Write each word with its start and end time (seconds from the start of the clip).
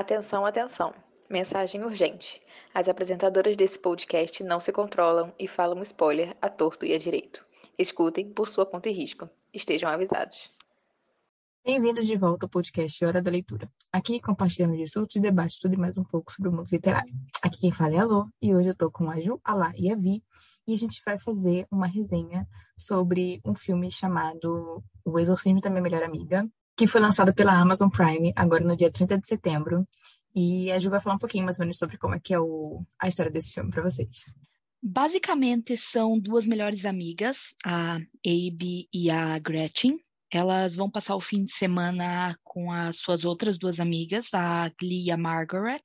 Atenção, 0.00 0.46
atenção. 0.46 0.94
Mensagem 1.28 1.84
urgente. 1.84 2.40
As 2.72 2.88
apresentadoras 2.88 3.54
desse 3.54 3.78
podcast 3.78 4.42
não 4.42 4.58
se 4.58 4.72
controlam 4.72 5.30
e 5.38 5.46
falam 5.46 5.82
spoiler 5.82 6.34
a 6.40 6.48
torto 6.48 6.86
e 6.86 6.94
a 6.94 6.98
direito. 6.98 7.44
Escutem 7.78 8.32
por 8.32 8.48
sua 8.48 8.64
conta 8.64 8.88
e 8.88 8.92
risco. 8.92 9.28
Estejam 9.52 9.90
avisados. 9.90 10.50
Bem-vindos 11.62 12.06
de 12.06 12.16
volta 12.16 12.46
ao 12.46 12.48
podcast 12.48 13.04
Hora 13.04 13.20
da 13.20 13.30
Leitura. 13.30 13.70
Aqui 13.92 14.18
compartilhamos 14.22 14.78
discursos 14.78 15.20
debates 15.20 15.58
tudo 15.58 15.74
e 15.74 15.76
mais 15.76 15.98
um 15.98 16.04
pouco 16.04 16.32
sobre 16.32 16.48
o 16.48 16.52
mundo 16.52 16.70
literário. 16.72 17.12
Aqui 17.42 17.60
quem 17.60 17.70
fala 17.70 17.94
é 17.94 17.98
a 17.98 18.26
e 18.40 18.54
hoje 18.54 18.70
eu 18.70 18.74
tô 18.74 18.90
com 18.90 19.10
a 19.10 19.20
Ju, 19.20 19.38
a 19.44 19.54
Lá 19.54 19.70
e 19.76 19.92
a 19.92 19.96
Vi, 19.96 20.24
e 20.66 20.72
a 20.72 20.78
gente 20.78 21.02
vai 21.04 21.18
fazer 21.18 21.66
uma 21.70 21.86
resenha 21.86 22.48
sobre 22.74 23.38
um 23.44 23.54
filme 23.54 23.90
chamado 23.90 24.82
O 25.04 25.18
Exorcismo 25.18 25.60
da 25.60 25.68
Minha 25.68 25.82
Melhor 25.82 26.02
Amiga, 26.02 26.48
que 26.80 26.86
foi 26.86 26.98
lançado 26.98 27.34
pela 27.34 27.52
Amazon 27.52 27.90
Prime 27.90 28.32
agora 28.34 28.64
no 28.64 28.74
dia 28.74 28.90
30 28.90 29.18
de 29.18 29.26
setembro. 29.26 29.86
E 30.34 30.72
a 30.72 30.78
Ju 30.78 30.88
vai 30.88 30.98
falar 30.98 31.16
um 31.16 31.18
pouquinho 31.18 31.44
mais 31.44 31.58
ou 31.58 31.66
menos 31.66 31.76
sobre 31.76 31.98
como 31.98 32.14
é 32.14 32.18
que 32.18 32.32
é 32.32 32.40
o, 32.40 32.82
a 32.98 33.06
história 33.06 33.30
desse 33.30 33.52
filme 33.52 33.70
para 33.70 33.82
vocês. 33.82 34.24
Basicamente 34.82 35.76
são 35.76 36.18
duas 36.18 36.46
melhores 36.46 36.86
amigas, 36.86 37.36
a 37.62 37.96
Abe 37.96 38.88
e 38.94 39.10
a 39.10 39.38
Gretchen. 39.38 39.98
Elas 40.32 40.74
vão 40.74 40.90
passar 40.90 41.16
o 41.16 41.20
fim 41.20 41.44
de 41.44 41.52
semana 41.52 42.34
com 42.42 42.72
as 42.72 42.96
suas 42.96 43.26
outras 43.26 43.58
duas 43.58 43.78
amigas, 43.78 44.28
a 44.32 44.70
Glee 44.80 45.04
e 45.04 45.10
a 45.10 45.18
Margaret, 45.18 45.84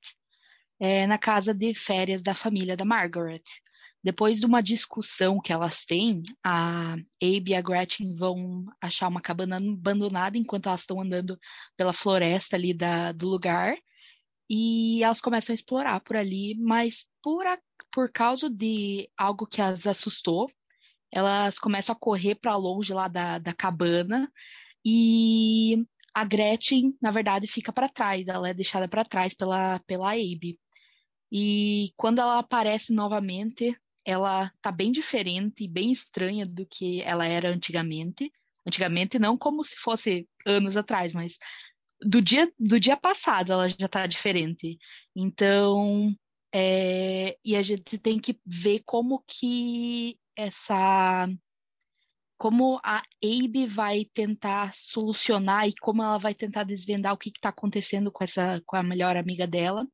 é, 0.80 1.06
na 1.06 1.18
casa 1.18 1.52
de 1.52 1.74
férias 1.74 2.22
da 2.22 2.34
família 2.34 2.74
da 2.74 2.86
Margaret. 2.86 3.44
Depois 4.06 4.38
de 4.38 4.46
uma 4.46 4.62
discussão 4.62 5.40
que 5.40 5.52
elas 5.52 5.84
têm, 5.84 6.22
a 6.44 6.92
Abe 6.92 7.50
e 7.50 7.54
a 7.56 7.60
Gretchen 7.60 8.14
vão 8.14 8.64
achar 8.80 9.08
uma 9.08 9.20
cabana 9.20 9.56
abandonada 9.56 10.38
enquanto 10.38 10.68
elas 10.68 10.82
estão 10.82 11.00
andando 11.00 11.36
pela 11.76 11.92
floresta 11.92 12.54
ali 12.54 12.72
da, 12.72 13.10
do 13.10 13.28
lugar. 13.28 13.76
E 14.48 15.02
elas 15.02 15.20
começam 15.20 15.52
a 15.52 15.56
explorar 15.56 15.98
por 16.02 16.14
ali, 16.14 16.54
mas 16.56 17.04
por, 17.20 17.44
a, 17.48 17.58
por 17.92 18.08
causa 18.12 18.48
de 18.48 19.10
algo 19.18 19.44
que 19.44 19.60
as 19.60 19.84
assustou, 19.88 20.48
elas 21.10 21.58
começam 21.58 21.92
a 21.92 21.98
correr 21.98 22.36
para 22.36 22.54
longe 22.54 22.94
lá 22.94 23.08
da, 23.08 23.40
da 23.40 23.52
cabana. 23.52 24.32
E 24.84 25.84
a 26.14 26.24
Gretchen, 26.24 26.96
na 27.02 27.10
verdade, 27.10 27.48
fica 27.48 27.72
para 27.72 27.88
trás, 27.88 28.28
ela 28.28 28.48
é 28.48 28.54
deixada 28.54 28.86
para 28.86 29.04
trás 29.04 29.34
pela, 29.34 29.80
pela 29.80 30.12
Abe. 30.12 30.60
E 31.32 31.92
quando 31.96 32.20
ela 32.20 32.38
aparece 32.38 32.92
novamente, 32.92 33.76
ela 34.06 34.52
tá 34.62 34.70
bem 34.70 34.92
diferente 34.92 35.64
e 35.64 35.68
bem 35.68 35.90
estranha 35.90 36.46
do 36.46 36.64
que 36.64 37.02
ela 37.02 37.26
era 37.26 37.50
antigamente. 37.50 38.32
Antigamente 38.66 39.18
não 39.18 39.36
como 39.36 39.64
se 39.64 39.76
fosse 39.76 40.28
anos 40.46 40.76
atrás, 40.76 41.12
mas 41.12 41.36
do 42.00 42.22
dia 42.22 42.50
do 42.58 42.78
dia 42.78 42.96
passado 42.96 43.52
ela 43.52 43.68
já 43.68 43.88
tá 43.88 44.06
diferente. 44.06 44.78
Então, 45.14 46.14
é, 46.54 47.36
e 47.44 47.56
a 47.56 47.62
gente 47.62 47.98
tem 47.98 48.18
que 48.20 48.38
ver 48.46 48.82
como 48.86 49.24
que 49.26 50.18
essa 50.36 51.28
como 52.38 52.78
a 52.84 53.02
Abe 53.24 53.66
vai 53.66 54.04
tentar 54.12 54.72
solucionar 54.74 55.66
e 55.68 55.74
como 55.80 56.02
ela 56.02 56.18
vai 56.18 56.34
tentar 56.34 56.64
desvendar 56.64 57.14
o 57.14 57.18
que 57.18 57.30
está 57.30 57.48
acontecendo 57.48 58.12
com 58.12 58.22
essa 58.22 58.62
com 58.66 58.76
a 58.76 58.82
melhor 58.82 59.16
amiga 59.16 59.46
dela 59.46 59.86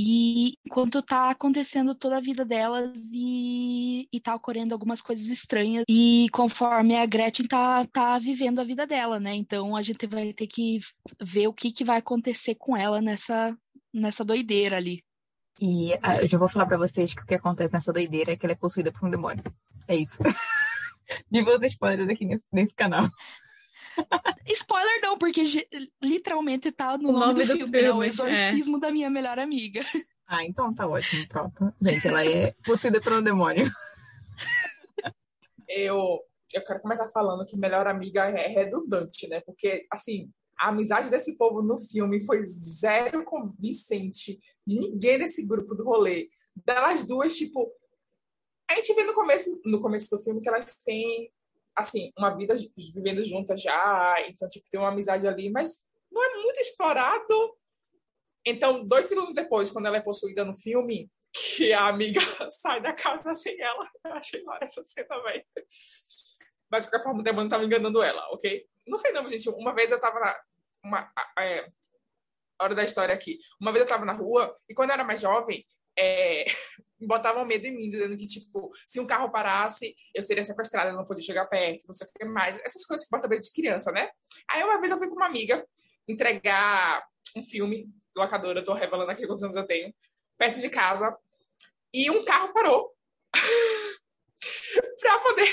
e 0.00 0.54
enquanto 0.64 1.02
tá 1.02 1.28
acontecendo 1.28 1.92
toda 1.92 2.18
a 2.18 2.20
vida 2.20 2.44
delas 2.44 2.96
e, 3.10 4.08
e 4.12 4.20
tá 4.20 4.32
ocorrendo 4.36 4.72
algumas 4.72 5.00
coisas 5.00 5.26
estranhas. 5.26 5.82
E 5.88 6.28
conforme 6.30 6.96
a 6.96 7.04
Gretchen 7.04 7.48
tá, 7.48 7.84
tá 7.86 8.16
vivendo 8.20 8.60
a 8.60 8.64
vida 8.64 8.86
dela, 8.86 9.18
né? 9.18 9.34
Então 9.34 9.74
a 9.74 9.82
gente 9.82 10.06
vai 10.06 10.32
ter 10.32 10.46
que 10.46 10.78
ver 11.20 11.48
o 11.48 11.52
que, 11.52 11.72
que 11.72 11.84
vai 11.84 11.98
acontecer 11.98 12.54
com 12.54 12.76
ela 12.76 13.00
nessa, 13.00 13.58
nessa 13.92 14.24
doideira 14.24 14.76
ali. 14.76 15.02
E 15.60 15.92
uh, 15.94 16.20
eu 16.20 16.28
já 16.28 16.38
vou 16.38 16.48
falar 16.48 16.66
para 16.66 16.78
vocês 16.78 17.12
que 17.12 17.22
o 17.22 17.26
que 17.26 17.34
acontece 17.34 17.72
nessa 17.72 17.92
doideira 17.92 18.30
é 18.30 18.36
que 18.36 18.46
ela 18.46 18.52
é 18.52 18.56
possuída 18.56 18.92
por 18.92 19.04
um 19.04 19.10
demônio. 19.10 19.42
É 19.88 19.96
isso. 19.96 20.22
Vi 21.28 21.42
os 21.42 21.62
spoilers 21.64 22.08
aqui 22.08 22.24
nesse, 22.24 22.44
nesse 22.52 22.74
canal. 22.74 23.08
Spoiler 24.46 25.00
não, 25.02 25.18
porque 25.18 25.68
literalmente 26.02 26.72
tá 26.72 26.96
no 26.96 27.12
nome, 27.12 27.44
nome, 27.44 27.46
do, 27.46 27.52
do 27.52 27.58
filme, 27.58 27.72
filme. 27.72 27.86
É 27.86 27.92
o 27.92 28.02
exorcismo 28.02 28.76
é. 28.76 28.80
da 28.80 28.90
minha 28.90 29.10
melhor 29.10 29.38
amiga. 29.38 29.84
Ah, 30.26 30.44
então 30.44 30.74
tá 30.74 30.86
ótimo, 30.86 31.26
pronto. 31.28 31.72
Gente, 31.80 32.06
ela 32.06 32.24
é 32.24 32.54
possuída 32.64 33.00
por 33.00 33.12
um 33.14 33.22
demônio. 33.22 33.66
Eu, 35.66 36.20
eu 36.52 36.64
quero 36.64 36.80
começar 36.80 37.08
falando 37.08 37.44
que 37.44 37.56
melhor 37.56 37.86
amiga 37.86 38.24
é 38.24 38.48
redundante, 38.48 39.28
né? 39.28 39.40
Porque, 39.40 39.86
assim, 39.92 40.30
a 40.58 40.68
amizade 40.68 41.10
desse 41.10 41.36
povo 41.36 41.62
no 41.62 41.78
filme 41.78 42.24
foi 42.24 42.42
zero 42.42 43.24
convincente 43.24 44.40
de 44.66 44.78
ninguém 44.78 45.18
desse 45.18 45.46
grupo 45.46 45.74
do 45.74 45.84
rolê. 45.84 46.28
Delas 46.56 47.06
duas, 47.06 47.36
tipo. 47.36 47.70
A 48.70 48.74
gente 48.74 48.94
vê 48.94 49.04
no 49.04 49.14
começo, 49.14 49.60
no 49.64 49.80
começo 49.80 50.10
do 50.10 50.22
filme 50.22 50.40
que 50.40 50.48
elas 50.48 50.74
têm 50.84 51.30
assim, 51.78 52.12
uma 52.18 52.30
vida 52.30 52.54
vivendo 52.76 53.24
juntas 53.24 53.62
já, 53.62 54.16
então, 54.26 54.48
tipo, 54.48 54.68
tem 54.70 54.80
uma 54.80 54.90
amizade 54.90 55.26
ali, 55.26 55.50
mas 55.50 55.78
não 56.10 56.22
é 56.22 56.42
muito 56.42 56.58
explorado. 56.58 57.56
Então, 58.44 58.84
dois 58.84 59.06
segundos 59.06 59.34
depois, 59.34 59.70
quando 59.70 59.86
ela 59.86 59.96
é 59.96 60.02
possuída 60.02 60.44
no 60.44 60.56
filme, 60.56 61.10
que 61.32 61.72
a 61.72 61.88
amiga 61.88 62.20
sai 62.58 62.80
da 62.80 62.92
casa 62.92 63.34
sem 63.34 63.60
ela, 63.60 63.88
eu 64.04 64.12
achei 64.12 64.42
lá 64.42 64.58
essa 64.60 64.82
cena, 64.82 65.22
velho. 65.22 65.44
Mas, 66.70 66.84
de 66.84 66.90
qualquer 66.90 67.04
forma, 67.04 67.20
o 67.20 67.22
demônio 67.22 67.48
tava 67.48 67.64
enganando 67.64 68.02
ela, 68.02 68.26
ok? 68.32 68.66
Não 68.86 68.98
sei 68.98 69.12
não, 69.12 69.28
gente. 69.28 69.48
Uma 69.50 69.74
vez 69.74 69.90
eu 69.90 70.00
tava 70.00 70.18
na... 70.18 70.40
Uma, 70.84 71.12
é, 71.38 71.70
hora 72.60 72.74
da 72.74 72.84
história 72.84 73.14
aqui. 73.14 73.38
Uma 73.60 73.72
vez 73.72 73.84
eu 73.84 73.88
tava 73.88 74.04
na 74.04 74.12
rua, 74.12 74.56
e 74.68 74.74
quando 74.74 74.90
eu 74.90 74.94
era 74.94 75.04
mais 75.04 75.20
jovem, 75.20 75.64
é, 75.98 76.44
botavam 77.00 77.44
medo 77.44 77.66
em 77.66 77.74
mim, 77.74 77.90
dizendo 77.90 78.16
que, 78.16 78.26
tipo, 78.26 78.70
se 78.86 79.00
um 79.00 79.06
carro 79.06 79.30
parasse, 79.30 79.94
eu 80.14 80.22
seria 80.22 80.44
sequestrada, 80.44 80.90
eu 80.90 80.96
não 80.96 81.04
podia 81.04 81.24
chegar 81.24 81.46
perto, 81.46 81.86
não 81.86 81.94
sei 81.94 82.06
o 82.06 82.10
que 82.18 82.24
mais. 82.24 82.58
Essas 82.64 82.86
coisas 82.86 83.06
que 83.06 83.10
botam 83.10 83.28
medo 83.28 83.42
de 83.42 83.52
criança, 83.52 83.90
né? 83.92 84.10
Aí 84.48 84.62
uma 84.62 84.78
vez 84.78 84.92
eu 84.92 84.98
fui 84.98 85.08
com 85.08 85.16
uma 85.16 85.26
amiga 85.26 85.66
entregar 86.06 87.04
um 87.36 87.42
filme, 87.42 87.88
locadora, 88.16 88.64
tô 88.64 88.72
revelando 88.72 89.10
aqui 89.10 89.26
quantos 89.26 89.42
anos 89.42 89.56
eu 89.56 89.66
tenho, 89.66 89.94
perto 90.38 90.60
de 90.60 90.70
casa, 90.70 91.14
e 91.92 92.10
um 92.10 92.24
carro 92.24 92.52
parou. 92.52 92.94
pra 95.00 95.18
poder 95.20 95.48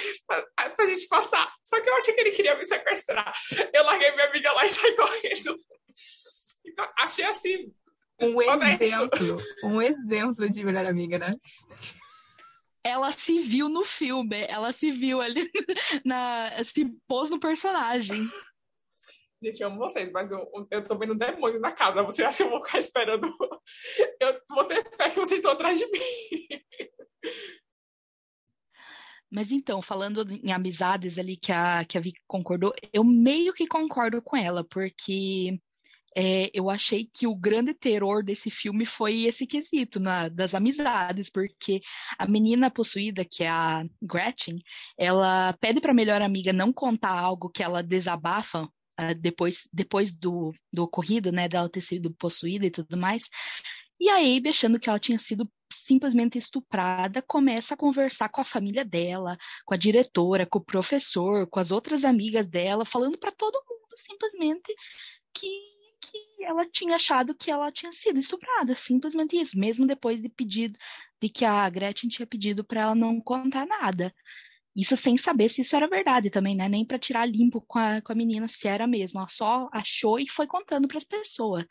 pra 0.76 0.86
gente 0.88 1.08
passar. 1.08 1.54
Só 1.64 1.80
que 1.82 1.90
eu 1.90 1.96
achei 1.96 2.14
que 2.14 2.22
ele 2.22 2.32
queria 2.32 2.56
me 2.56 2.66
sequestrar. 2.66 3.34
Eu 3.74 3.84
larguei 3.84 4.12
minha 4.12 4.28
amiga 4.28 4.52
lá 4.52 4.66
e 4.66 4.70
saí 4.70 4.96
correndo. 4.96 5.60
Então, 6.66 6.90
achei 6.98 7.26
assim, 7.26 7.74
um 8.22 8.42
exemplo, 8.82 9.38
um 9.64 9.82
exemplo 9.82 10.50
de 10.50 10.64
melhor 10.64 10.86
amiga, 10.86 11.20
né? 11.20 11.36
Ela 12.84 13.12
se 13.12 13.40
viu 13.40 13.68
no 13.68 13.84
filme, 13.84 14.46
ela 14.48 14.72
se 14.72 14.92
viu 14.92 15.20
ali, 15.20 15.50
na, 16.06 16.64
se 16.64 16.86
pôs 17.08 17.30
no 17.30 17.40
personagem. 17.40 18.28
Gente, 19.42 19.62
eu 19.62 19.68
amo 19.68 19.78
vocês, 19.78 20.12
mas 20.12 20.32
eu, 20.32 20.48
eu 20.72 20.84
tô 20.84 20.98
vendo 20.98 21.14
um 21.14 21.18
demônio 21.18 21.60
na 21.60 21.72
casa. 21.72 22.04
Você 22.04 22.24
acha 22.24 22.38
que 22.38 22.44
eu 22.44 22.50
vou 22.50 22.64
ficar 22.66 22.80
esperando? 22.80 23.28
Eu 24.20 24.40
vou 24.50 24.66
ter 24.66 24.84
fé 24.96 25.10
que 25.10 25.16
vocês 25.16 25.40
estão 25.40 25.52
atrás 25.52 25.80
de 25.80 25.88
mim. 25.88 26.48
Mas 29.30 29.52
então, 29.52 29.82
falando 29.82 30.32
em 30.32 30.52
amizades 30.52 31.18
ali 31.18 31.36
que 31.36 31.52
a, 31.52 31.84
que 31.84 31.98
a 31.98 32.02
Vicky 32.02 32.22
concordou, 32.28 32.74
eu 32.94 33.04
meio 33.04 33.54
que 33.54 33.68
concordo 33.68 34.22
com 34.22 34.38
ela, 34.38 34.64
porque 34.64 35.60
é, 36.16 36.50
eu 36.54 36.70
achei 36.70 37.10
que 37.14 37.28
o 37.28 37.36
grande 37.36 37.74
terror 37.74 38.24
desse 38.24 38.50
filme 38.50 38.86
foi 38.86 39.24
esse 39.24 39.46
quesito 39.46 40.00
na, 40.00 40.30
das 40.30 40.54
amizades, 40.54 41.30
porque 41.30 41.82
a 42.18 42.26
menina 42.26 42.72
possuída, 42.72 43.26
que 43.26 43.44
é 43.44 43.50
a 43.50 43.86
Gretchen, 44.02 44.62
ela 44.98 45.54
pede 45.60 45.82
para 45.82 45.92
a 45.92 45.96
melhor 45.96 46.22
amiga 46.22 46.54
não 46.54 46.72
contar 46.72 47.12
algo 47.12 47.50
que 47.50 47.62
ela 47.62 47.84
desabafa 47.84 48.64
uh, 48.64 49.16
depois, 49.20 49.68
depois 49.74 50.14
do, 50.14 50.54
do 50.72 50.84
ocorrido, 50.84 51.34
né, 51.34 51.50
dela 51.50 51.70
ter 51.70 51.82
sido 51.82 52.14
possuída 52.14 52.66
e 52.66 52.72
tudo 52.72 52.96
mais. 52.96 53.24
E 54.00 54.10
a 54.10 54.18
Abe, 54.18 54.50
achando 54.50 54.80
que 54.80 54.90
ela 54.90 55.00
tinha 55.00 55.20
sido 55.20 55.50
simplesmente 55.86 56.38
estuprada, 56.38 57.22
começa 57.22 57.74
a 57.74 57.78
conversar 57.78 58.30
com 58.30 58.40
a 58.40 58.46
família 58.46 58.86
dela, 58.86 59.38
com 59.66 59.74
a 59.74 59.78
diretora, 59.78 60.46
com 60.46 60.60
o 60.60 60.64
professor, 60.64 61.48
com 61.48 61.60
as 61.60 61.72
outras 61.72 62.06
amigas 62.06 62.48
dela, 62.48 62.86
falando 62.86 63.18
para 63.18 63.32
todo 63.32 63.62
mundo 63.68 63.98
simplesmente 63.98 64.74
que 65.34 65.75
que 65.75 65.75
ela 66.44 66.66
tinha 66.70 66.96
achado 66.96 67.36
que 67.36 67.50
ela 67.52 67.72
tinha 67.72 67.92
sido 67.92 68.20
estuprada, 68.20 68.76
simplesmente 68.76 69.40
isso, 69.40 69.58
mesmo 69.58 69.86
depois 69.88 70.22
de 70.22 70.30
pedido 70.30 70.78
de 71.22 71.30
que 71.30 71.46
a 71.46 71.70
Gretchen 71.70 72.10
tinha 72.10 72.28
pedido 72.28 72.64
para 72.64 72.82
ela 72.82 72.96
não 72.96 73.20
contar 73.22 73.66
nada. 73.66 74.14
Isso 74.76 74.98
sem 74.98 75.18
saber 75.18 75.50
se 75.50 75.62
isso 75.62 75.76
era 75.76 75.88
verdade 75.88 76.30
também, 76.30 76.56
né? 76.56 76.68
Nem 76.68 76.86
para 76.86 77.00
tirar 77.00 77.26
limpo 77.26 77.62
com 77.62 77.80
a, 77.80 78.02
com 78.02 78.12
a 78.12 78.16
menina 78.16 78.48
se 78.48 78.68
era 78.68 78.86
mesmo. 78.86 79.20
Ela 79.20 79.30
só 79.30 79.70
achou 79.72 80.20
e 80.20 80.30
foi 80.30 80.46
contando 80.48 80.88
para 80.88 80.98
as 80.98 81.04
pessoas. 81.06 81.66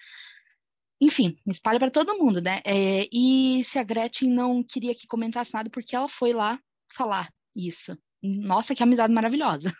Enfim, 1.00 1.37
espalha 1.46 1.78
para 1.78 1.90
todo 1.90 2.17
mundo, 2.19 2.40
né? 2.40 2.60
É, 2.64 3.06
e 3.12 3.62
se 3.64 3.78
a 3.78 3.82
Gretchen 3.82 4.31
não 4.31 4.62
queria 4.62 4.94
que 4.94 5.06
comentasse 5.06 5.52
nada, 5.52 5.69
porque 5.69 5.94
ela 5.94 6.08
foi 6.08 6.32
lá 6.32 6.58
falar 6.96 7.31
isso. 7.55 7.96
Nossa, 8.22 8.75
que 8.75 8.82
amizade 8.82 9.12
maravilhosa. 9.12 9.70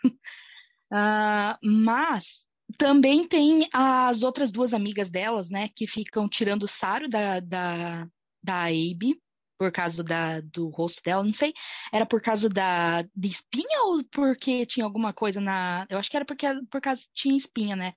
uh, 0.91 1.57
mas 1.63 2.44
também 2.77 3.27
tem 3.27 3.69
as 3.73 4.23
outras 4.23 4.51
duas 4.51 4.73
amigas 4.73 5.09
delas, 5.09 5.49
né, 5.49 5.69
que 5.75 5.87
ficam 5.87 6.27
tirando 6.29 6.67
sarro 6.67 7.07
da, 7.09 7.39
da, 7.39 8.07
da 8.43 8.63
Abe 8.65 9.19
por 9.57 9.71
causa 9.71 10.03
da, 10.03 10.41
do 10.41 10.67
rosto 10.69 11.01
dela, 11.03 11.23
não 11.23 11.33
sei, 11.33 11.53
era 11.91 12.05
por 12.05 12.21
causa 12.21 12.49
da 12.49 13.03
de 13.03 13.27
espinha 13.29 13.83
ou 13.85 14.03
porque 14.11 14.65
tinha 14.65 14.85
alguma 14.85 15.13
coisa 15.13 15.39
na, 15.39 15.87
eu 15.89 15.97
acho 15.97 16.09
que 16.09 16.17
era 16.17 16.25
porque 16.25 16.45
por 16.69 16.81
causa 16.81 17.01
tinha 17.13 17.37
espinha, 17.37 17.75
né? 17.75 17.93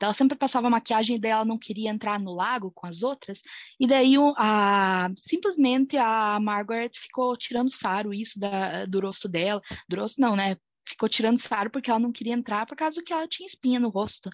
Ela 0.00 0.12
sempre 0.14 0.36
passava 0.36 0.68
maquiagem 0.68 1.16
e 1.16 1.20
daí 1.20 1.30
ela 1.30 1.44
não 1.44 1.58
queria 1.58 1.90
entrar 1.90 2.18
no 2.20 2.34
lago 2.34 2.70
com 2.72 2.86
as 2.86 3.02
outras. 3.02 3.40
E 3.80 3.86
daí 3.86 4.14
a, 4.36 5.08
simplesmente 5.16 5.96
a 5.96 6.38
Margaret 6.40 6.90
ficou 6.94 7.36
tirando 7.36 7.70
saro 7.70 8.12
isso 8.12 8.38
da, 8.38 8.84
do 8.86 9.00
rosto 9.00 9.28
dela. 9.28 9.62
Do 9.88 9.96
rosto 10.00 10.20
não, 10.20 10.36
né? 10.36 10.56
Ficou 10.88 11.08
tirando 11.08 11.40
saro 11.40 11.70
porque 11.70 11.90
ela 11.90 11.98
não 11.98 12.12
queria 12.12 12.34
entrar 12.34 12.66
por 12.66 12.76
causa 12.76 13.02
que 13.02 13.12
ela 13.12 13.28
tinha 13.28 13.46
espinha 13.46 13.78
no 13.78 13.90
rosto. 13.90 14.30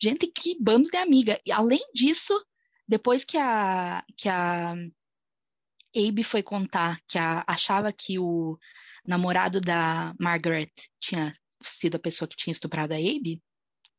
Gente, 0.00 0.26
que 0.26 0.56
bando 0.60 0.90
de 0.90 0.96
amiga. 0.96 1.40
E 1.44 1.52
além 1.52 1.80
disso, 1.92 2.34
depois 2.86 3.24
que 3.24 3.36
a, 3.36 4.02
que 4.16 4.28
a 4.28 4.74
Abe 5.94 6.24
foi 6.24 6.42
contar 6.42 7.00
que 7.06 7.18
a, 7.18 7.44
achava 7.46 7.92
que 7.92 8.18
o 8.18 8.58
namorado 9.06 9.60
da 9.60 10.14
Margaret 10.18 10.72
tinha 11.00 11.34
sido 11.62 11.96
a 11.96 12.00
pessoa 12.00 12.28
que 12.28 12.36
tinha 12.36 12.52
estuprado 12.52 12.92
a 12.92 12.96
Abe, 12.96 13.42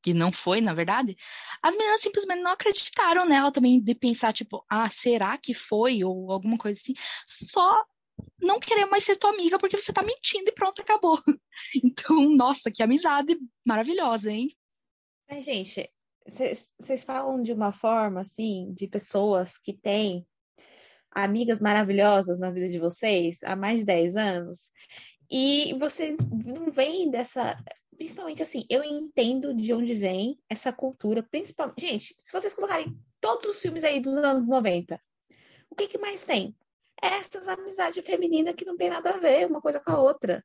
que 0.02 0.14
não 0.14 0.32
foi, 0.32 0.62
na 0.62 0.74
verdade, 0.74 1.16
as 1.62 1.76
meninas 1.76 2.02
simplesmente 2.02 2.42
não 2.42 2.52
acreditaram 2.52 3.26
nela 3.26 3.52
também 3.52 3.82
de 3.82 3.94
pensar, 3.96 4.34
tipo, 4.34 4.66
ah, 4.70 4.90
será 4.90 5.38
que 5.38 5.54
foi? 5.54 6.04
Ou 6.04 6.32
alguma 6.32 6.58
coisa 6.58 6.80
assim. 6.80 6.94
Só 7.28 7.84
não 8.40 8.60
querer 8.60 8.86
mais 8.86 9.04
ser 9.04 9.18
tua 9.18 9.32
amiga 9.32 9.60
porque 9.60 9.80
você 9.80 9.94
tá 9.94 10.02
mentindo 10.02 10.50
e 10.50 10.54
pronto, 10.54 10.82
acabou. 10.82 11.20
Então, 11.84 12.30
nossa, 12.36 12.72
que 12.72 12.82
amizade 12.82 13.38
maravilhosa, 13.66 14.32
hein? 14.32 14.56
Mas, 15.30 15.44
gente, 15.44 15.90
vocês 16.26 17.04
falam 17.04 17.44
de 17.44 17.52
uma 17.52 17.74
forma, 17.74 18.22
assim, 18.22 18.74
de 18.74 18.88
pessoas 18.88 19.58
que 19.58 19.74
têm 19.74 20.26
amigas 21.12 21.60
maravilhosas 21.60 22.40
na 22.40 22.52
vida 22.52 22.70
de 22.70 22.80
vocês 22.80 23.40
há 23.44 23.56
mais 23.56 23.82
de 23.82 23.86
10 23.88 24.16
anos 24.16 24.72
e 25.30 25.74
vocês 25.78 26.18
não 26.18 26.72
veem 26.72 27.10
dessa. 27.10 27.58
Principalmente 27.96 28.42
assim, 28.42 28.66
eu 28.70 28.82
entendo 28.82 29.54
de 29.54 29.74
onde 29.74 29.94
vem 29.94 30.40
essa 30.50 30.72
cultura, 30.72 31.22
principalmente. 31.22 31.82
Gente, 31.82 32.16
se 32.18 32.32
vocês 32.32 32.54
colocarem 32.54 32.98
todos 33.20 33.56
os 33.56 33.62
filmes 33.62 33.84
aí 33.84 34.00
dos 34.00 34.16
anos 34.18 34.48
90, 34.48 35.00
o 35.70 35.76
que, 35.76 35.88
que 35.88 35.98
mais 35.98 36.24
tem? 36.24 36.56
Essas 37.02 37.48
amizades 37.48 38.04
femininas 38.06 38.56
que 38.56 38.66
não 38.66 38.78
tem 38.78 38.90
nada 38.90 39.12
a 39.12 39.18
ver 39.18 39.48
uma 39.48 39.62
coisa 39.62 39.80
com 39.80 39.92
a 39.92 40.02
outra. 40.02 40.44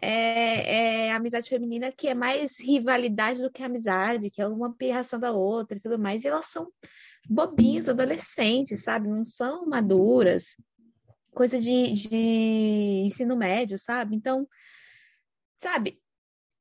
É, 0.00 1.06
é 1.06 1.12
amizade 1.12 1.48
feminina 1.48 1.90
que 1.90 2.06
é 2.06 2.14
mais 2.14 2.60
rivalidade 2.60 3.42
do 3.42 3.50
que 3.50 3.62
amizade, 3.62 4.30
que 4.30 4.42
é 4.42 4.46
uma 4.46 4.74
pirração 4.74 5.18
da 5.18 5.32
outra 5.32 5.76
e 5.76 5.80
tudo 5.80 5.98
mais. 5.98 6.24
E 6.24 6.28
elas 6.28 6.46
são 6.46 6.70
bobinhas, 7.28 7.88
adolescentes, 7.88 8.82
sabe? 8.82 9.08
Não 9.08 9.24
são 9.24 9.66
maduras 9.66 10.54
coisa 11.36 11.60
de, 11.60 11.92
de 11.92 12.16
ensino 13.04 13.36
médio, 13.36 13.78
sabe? 13.78 14.16
Então, 14.16 14.48
sabe, 15.58 16.00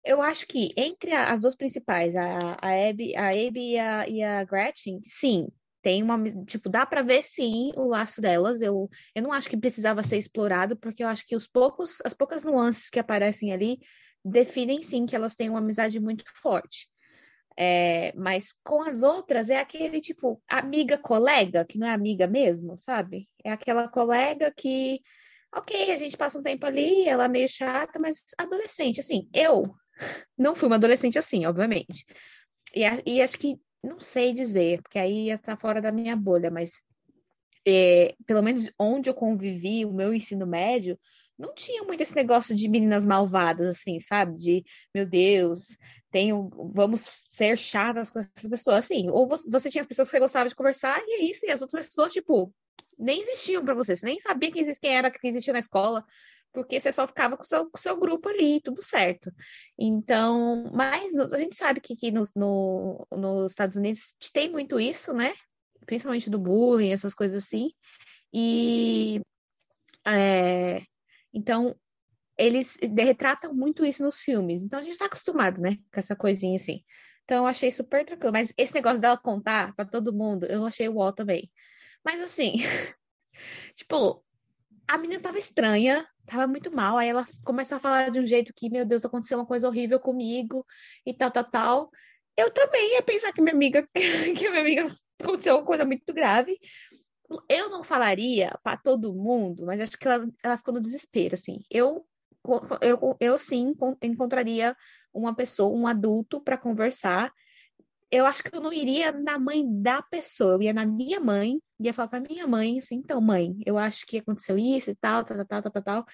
eu 0.04 0.22
acho 0.22 0.46
que 0.46 0.74
entre 0.76 1.14
as 1.14 1.42
duas 1.42 1.56
principais, 1.56 2.14
a, 2.14 2.58
a 2.62 2.90
Abby, 2.90 3.16
a 3.16 3.30
Abby 3.30 3.72
e, 3.72 3.80
a, 3.80 4.08
e 4.08 4.22
a 4.22 4.44
Gretchen, 4.44 5.02
sim, 5.06 5.48
tem 5.86 6.02
uma, 6.02 6.18
tipo, 6.46 6.68
dá 6.68 6.84
para 6.84 7.04
ver 7.04 7.22
sim 7.22 7.72
o 7.76 7.88
laço 7.88 8.20
delas. 8.20 8.60
Eu, 8.60 8.90
eu 9.14 9.22
não 9.22 9.32
acho 9.32 9.48
que 9.48 9.56
precisava 9.56 10.02
ser 10.02 10.18
explorado, 10.18 10.76
porque 10.76 11.04
eu 11.04 11.08
acho 11.08 11.24
que 11.28 11.36
os 11.36 11.48
poucos, 11.48 12.00
as 12.04 12.12
poucas 12.12 12.44
nuances 12.44 12.90
que 12.90 12.98
aparecem 12.98 13.54
ali 13.54 13.78
definem 14.24 14.82
sim 14.82 15.06
que 15.06 15.16
elas 15.16 15.36
têm 15.36 15.48
uma 15.48 15.60
amizade 15.60 16.00
muito 16.00 16.24
forte. 16.42 16.90
É, 17.56 18.12
mas 18.16 18.52
com 18.64 18.82
as 18.82 19.04
outras 19.04 19.48
é 19.52 19.60
aquele 19.60 20.02
tipo 20.02 20.42
amiga 20.48 20.98
colega, 20.98 21.64
que 21.64 21.78
não 21.78 21.86
é 21.86 21.92
amiga 21.92 22.26
mesmo, 22.26 22.76
sabe? 22.80 23.30
É 23.44 23.52
aquela 23.52 23.88
colega 23.88 24.52
que, 24.58 25.00
ok, 25.56 25.92
a 25.92 25.98
gente 26.00 26.18
passa 26.18 26.40
um 26.40 26.44
tempo 26.44 26.66
ali, 26.66 27.08
ela 27.08 27.26
é 27.26 27.28
meio 27.28 27.48
chata, 27.48 28.00
mas 28.00 28.24
adolescente, 28.40 29.00
assim, 29.00 29.30
eu 29.32 29.62
não 30.36 30.56
fui 30.56 30.66
uma 30.66 30.78
adolescente 30.78 31.20
assim, 31.20 31.46
obviamente. 31.46 32.08
E, 32.74 32.82
e 33.06 33.22
acho 33.22 33.38
que, 33.38 33.56
não 33.86 34.00
sei 34.00 34.34
dizer, 34.34 34.82
porque 34.82 35.00
aí 35.00 35.30
está 35.30 35.56
fora 35.56 35.82
da 35.82 35.92
minha 35.92 36.16
bolha, 36.16 36.50
mas 36.52 36.82
é, 37.66 38.16
pelo 38.26 38.42
menos 38.42 38.72
onde 38.80 39.10
eu 39.10 39.14
convivi, 39.14 39.86
o 39.86 39.94
meu 39.94 40.14
ensino 40.14 40.46
médio, 40.46 41.00
não 41.38 41.54
tinha 41.54 41.84
muito 41.84 42.02
esse 42.02 42.16
negócio 42.16 42.56
de 42.56 42.68
meninas 42.68 43.06
malvadas, 43.06 43.68
assim, 43.68 44.00
sabe? 44.00 44.36
De, 44.36 44.66
meu 44.94 45.06
Deus, 45.06 45.78
tenho, 46.10 46.50
vamos 46.74 47.02
ser 47.02 47.58
chatas 47.58 48.10
com 48.10 48.20
essas 48.20 48.50
pessoas. 48.50 48.78
Assim, 48.78 49.10
ou 49.10 49.28
você, 49.28 49.50
você 49.52 49.70
tinha 49.70 49.82
as 49.82 49.88
pessoas 49.88 50.08
que 50.08 50.14
você 50.14 50.20
gostava 50.20 50.48
de 50.48 50.56
conversar, 50.56 51.02
e 51.06 51.22
é 51.22 51.26
isso, 51.26 51.46
e 51.46 51.52
as 51.52 51.62
outras 51.62 51.88
pessoas, 51.88 52.14
tipo, 52.14 52.54
nem 52.98 53.20
existiam 53.20 53.66
para 53.66 53.74
você, 53.74 53.96
você 53.96 54.06
nem 54.06 54.20
sabia 54.20 54.52
quem, 54.52 54.62
existia, 54.62 54.90
quem 54.90 54.98
era 54.98 55.12
que 55.12 55.28
existia 55.28 55.52
na 55.52 55.60
escola, 55.60 56.06
porque 56.56 56.80
você 56.80 56.90
só 56.92 57.06
ficava 57.06 57.36
com 57.36 57.44
o 57.44 57.46
seu, 57.46 57.70
com 57.70 57.78
seu 57.78 57.98
grupo 58.00 58.30
ali, 58.30 58.62
tudo 58.62 58.82
certo. 58.82 59.30
Então, 59.78 60.72
mas 60.74 61.14
a 61.34 61.38
gente 61.38 61.56
sabe 61.56 61.82
que 61.82 61.94
aqui 61.94 62.12
no, 62.12 62.24
no, 62.34 63.08
nos 63.12 63.52
Estados 63.52 63.76
Unidos 63.76 64.16
tem 64.34 64.50
muito 64.50 64.80
isso, 64.80 65.14
né? 65.14 65.34
Principalmente 65.86 66.30
do 66.30 66.40
bullying, 66.40 66.94
essas 66.94 67.14
coisas 67.14 67.44
assim. 67.44 67.72
E 68.34 69.22
é, 70.08 70.82
então, 71.34 71.76
eles 72.38 72.78
retratam 72.98 73.54
muito 73.54 73.86
isso 73.86 74.02
nos 74.02 74.18
filmes. 74.18 74.64
Então, 74.64 74.80
a 74.80 74.82
gente 74.82 74.98
tá 74.98 75.06
acostumado, 75.06 75.60
né, 75.60 75.76
com 75.92 76.00
essa 76.00 76.16
coisinha 76.16 76.56
assim. 76.56 76.84
Então, 77.26 77.38
eu 77.40 77.46
achei 77.46 77.72
super 77.72 78.06
tranquilo. 78.06 78.32
Mas 78.32 78.54
esse 78.58 78.74
negócio 78.74 79.02
dela 79.02 79.18
contar 79.18 79.76
para 79.76 79.86
todo 79.86 80.14
mundo, 80.14 80.46
eu 80.46 80.66
achei 80.66 80.88
o 80.88 81.12
também. 81.12 81.52
Mas, 82.04 82.22
assim, 82.22 82.56
tipo, 83.76 84.24
a 84.88 84.98
menina 84.98 85.22
tava 85.22 85.40
estranha, 85.40 86.08
tava 86.26 86.48
muito 86.48 86.72
mal. 86.72 86.98
Aí 86.98 87.10
ela 87.10 87.26
começa 87.44 87.76
a 87.76 87.80
falar 87.80 88.10
de 88.12 88.20
um 88.20 88.26
jeito 88.26 88.54
que, 88.56 88.70
meu 88.70 88.86
Deus, 88.86 89.06
aconteceu 89.06 89.38
uma 89.38 89.46
coisa 89.46 89.68
horrível 89.68 90.00
comigo 90.00 90.66
e 91.06 91.14
tal, 91.14 91.32
tal, 91.32 91.44
tal. 91.44 91.92
Eu 92.38 92.52
também 92.52 92.94
ia 92.94 93.02
pensar 93.02 93.32
que 93.32 93.42
minha 93.42 93.56
amiga, 93.56 93.88
que 93.94 94.50
minha 94.50 94.62
amiga 94.62 94.88
aconteceu 95.22 95.56
uma 95.56 95.66
coisa 95.66 95.86
muito 95.86 96.14
grave 96.14 96.60
eu 97.50 97.70
não 97.70 97.84
falaria 97.84 98.58
para 98.64 98.78
todo 98.78 99.14
mundo, 99.14 99.66
mas 99.66 99.80
acho 99.82 99.98
que 99.98 100.08
ela, 100.08 100.28
ela 100.44 100.58
ficou 100.58 100.74
no 100.74 100.82
desespero, 100.82 101.36
assim. 101.36 101.60
Eu, 101.70 102.06
eu, 102.82 103.18
eu 103.20 103.38
sim 103.38 103.74
encontraria 104.02 104.76
uma 105.14 105.36
pessoa, 105.36 105.76
um 105.76 105.88
adulto 105.88 106.42
para 106.42 106.58
conversar. 106.58 107.34
Eu 108.12 108.26
acho 108.26 108.44
que 108.44 108.56
eu 108.56 108.62
não 108.62 108.72
iria 108.72 109.12
na 109.12 109.40
mãe 109.40 109.64
da 109.82 110.02
pessoa, 110.02 110.54
eu 110.54 110.62
ia 110.62 110.74
na 110.74 110.86
minha 110.86 111.20
mãe, 111.20 111.60
ia 111.80 111.94
falar 111.94 112.08
para 112.08 112.20
minha 112.20 112.48
mãe, 112.48 112.80
assim, 112.80 112.96
então, 112.96 113.20
mãe, 113.22 113.56
eu 113.66 113.78
acho 113.78 114.06
que 114.06 114.18
aconteceu 114.18 114.58
isso 114.58 114.92
e 114.92 114.96
tal, 114.96 115.24
tal, 115.24 115.46
tal, 115.46 115.62
tal, 115.62 115.72
tal, 115.72 115.84
tal. 115.84 116.06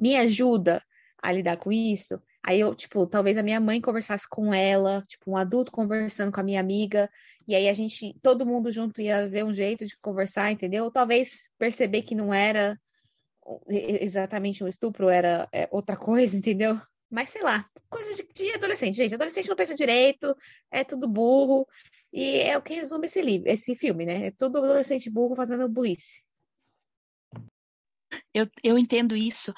Me 0.00 0.16
ajuda 0.16 0.82
a 1.22 1.32
lidar 1.32 1.56
com 1.56 1.72
isso. 1.72 2.20
Aí 2.42 2.60
eu, 2.60 2.74
tipo, 2.74 3.06
talvez 3.06 3.36
a 3.36 3.42
minha 3.42 3.60
mãe 3.60 3.80
conversasse 3.80 4.26
com 4.28 4.54
ela, 4.54 5.02
tipo, 5.02 5.30
um 5.30 5.36
adulto 5.36 5.70
conversando 5.72 6.32
com 6.32 6.40
a 6.40 6.44
minha 6.44 6.60
amiga, 6.60 7.10
e 7.46 7.54
aí 7.54 7.68
a 7.68 7.74
gente, 7.74 8.14
todo 8.22 8.46
mundo 8.46 8.70
junto 8.70 9.00
ia 9.00 9.28
ver 9.28 9.44
um 9.44 9.52
jeito 9.52 9.86
de 9.86 9.96
conversar, 9.98 10.52
entendeu? 10.52 10.84
Ou 10.84 10.90
talvez 10.90 11.48
perceber 11.58 12.02
que 12.02 12.14
não 12.14 12.32
era 12.32 12.78
exatamente 13.68 14.62
um 14.62 14.68
estupro, 14.68 15.08
era 15.08 15.48
é, 15.52 15.68
outra 15.70 15.96
coisa, 15.96 16.36
entendeu? 16.36 16.80
Mas 17.10 17.30
sei 17.30 17.42
lá, 17.42 17.66
coisa 17.88 18.14
de, 18.14 18.28
de, 18.34 18.54
adolescente, 18.54 18.96
gente. 18.96 19.14
Adolescente 19.14 19.48
não 19.48 19.56
pensa 19.56 19.74
direito, 19.74 20.36
é 20.70 20.84
tudo 20.84 21.08
burro. 21.08 21.66
E 22.12 22.36
é 22.36 22.56
o 22.56 22.62
que 22.62 22.74
resume 22.74 23.06
esse 23.06 23.20
livro, 23.20 23.48
esse 23.48 23.74
filme, 23.74 24.06
né? 24.06 24.26
É 24.26 24.30
todo 24.30 24.58
adolescente 24.58 25.10
burro 25.10 25.36
fazendo 25.36 25.68
burrice. 25.68 26.22
Eu, 28.32 28.48
eu 28.62 28.78
entendo 28.78 29.16
isso, 29.16 29.52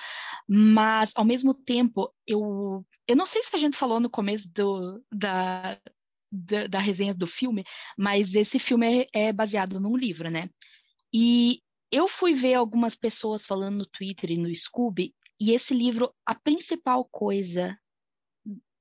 mas 0.49 1.13
ao 1.15 1.25
mesmo 1.25 1.55
tempo, 1.55 2.13
eu, 2.27 2.85
eu 3.07 3.17
não 3.17 3.27
sei 3.27 3.43
se 3.43 3.55
a 3.55 3.59
gente 3.59 3.77
falou 3.77 4.01
no 4.01 4.11
começo 4.11 4.49
do, 4.53 5.03
da, 5.13 5.79
da, 6.31 6.67
da 6.67 6.79
resenha 6.79 7.15
do 7.15 7.27
filme, 7.27 7.65
mas 7.97 8.35
esse 8.35 8.59
filme 8.59 9.03
é, 9.15 9.29
é 9.29 9.33
baseado 9.33 9.79
num 9.79 9.97
livro, 9.97 10.31
né? 10.31 10.51
E 11.13 11.63
eu 11.91 12.09
fui 12.09 12.35
ver 12.35 12.55
algumas 12.55 12.95
pessoas 12.95 13.45
falando 13.45 13.79
no 13.79 13.87
Twitter 13.87 14.31
e 14.31 14.39
no 14.39 14.55
Scooby, 14.55 15.15
e 15.41 15.53
esse 15.53 15.73
livro, 15.73 16.13
a 16.25 16.35
principal 16.35 17.05
coisa 17.05 17.77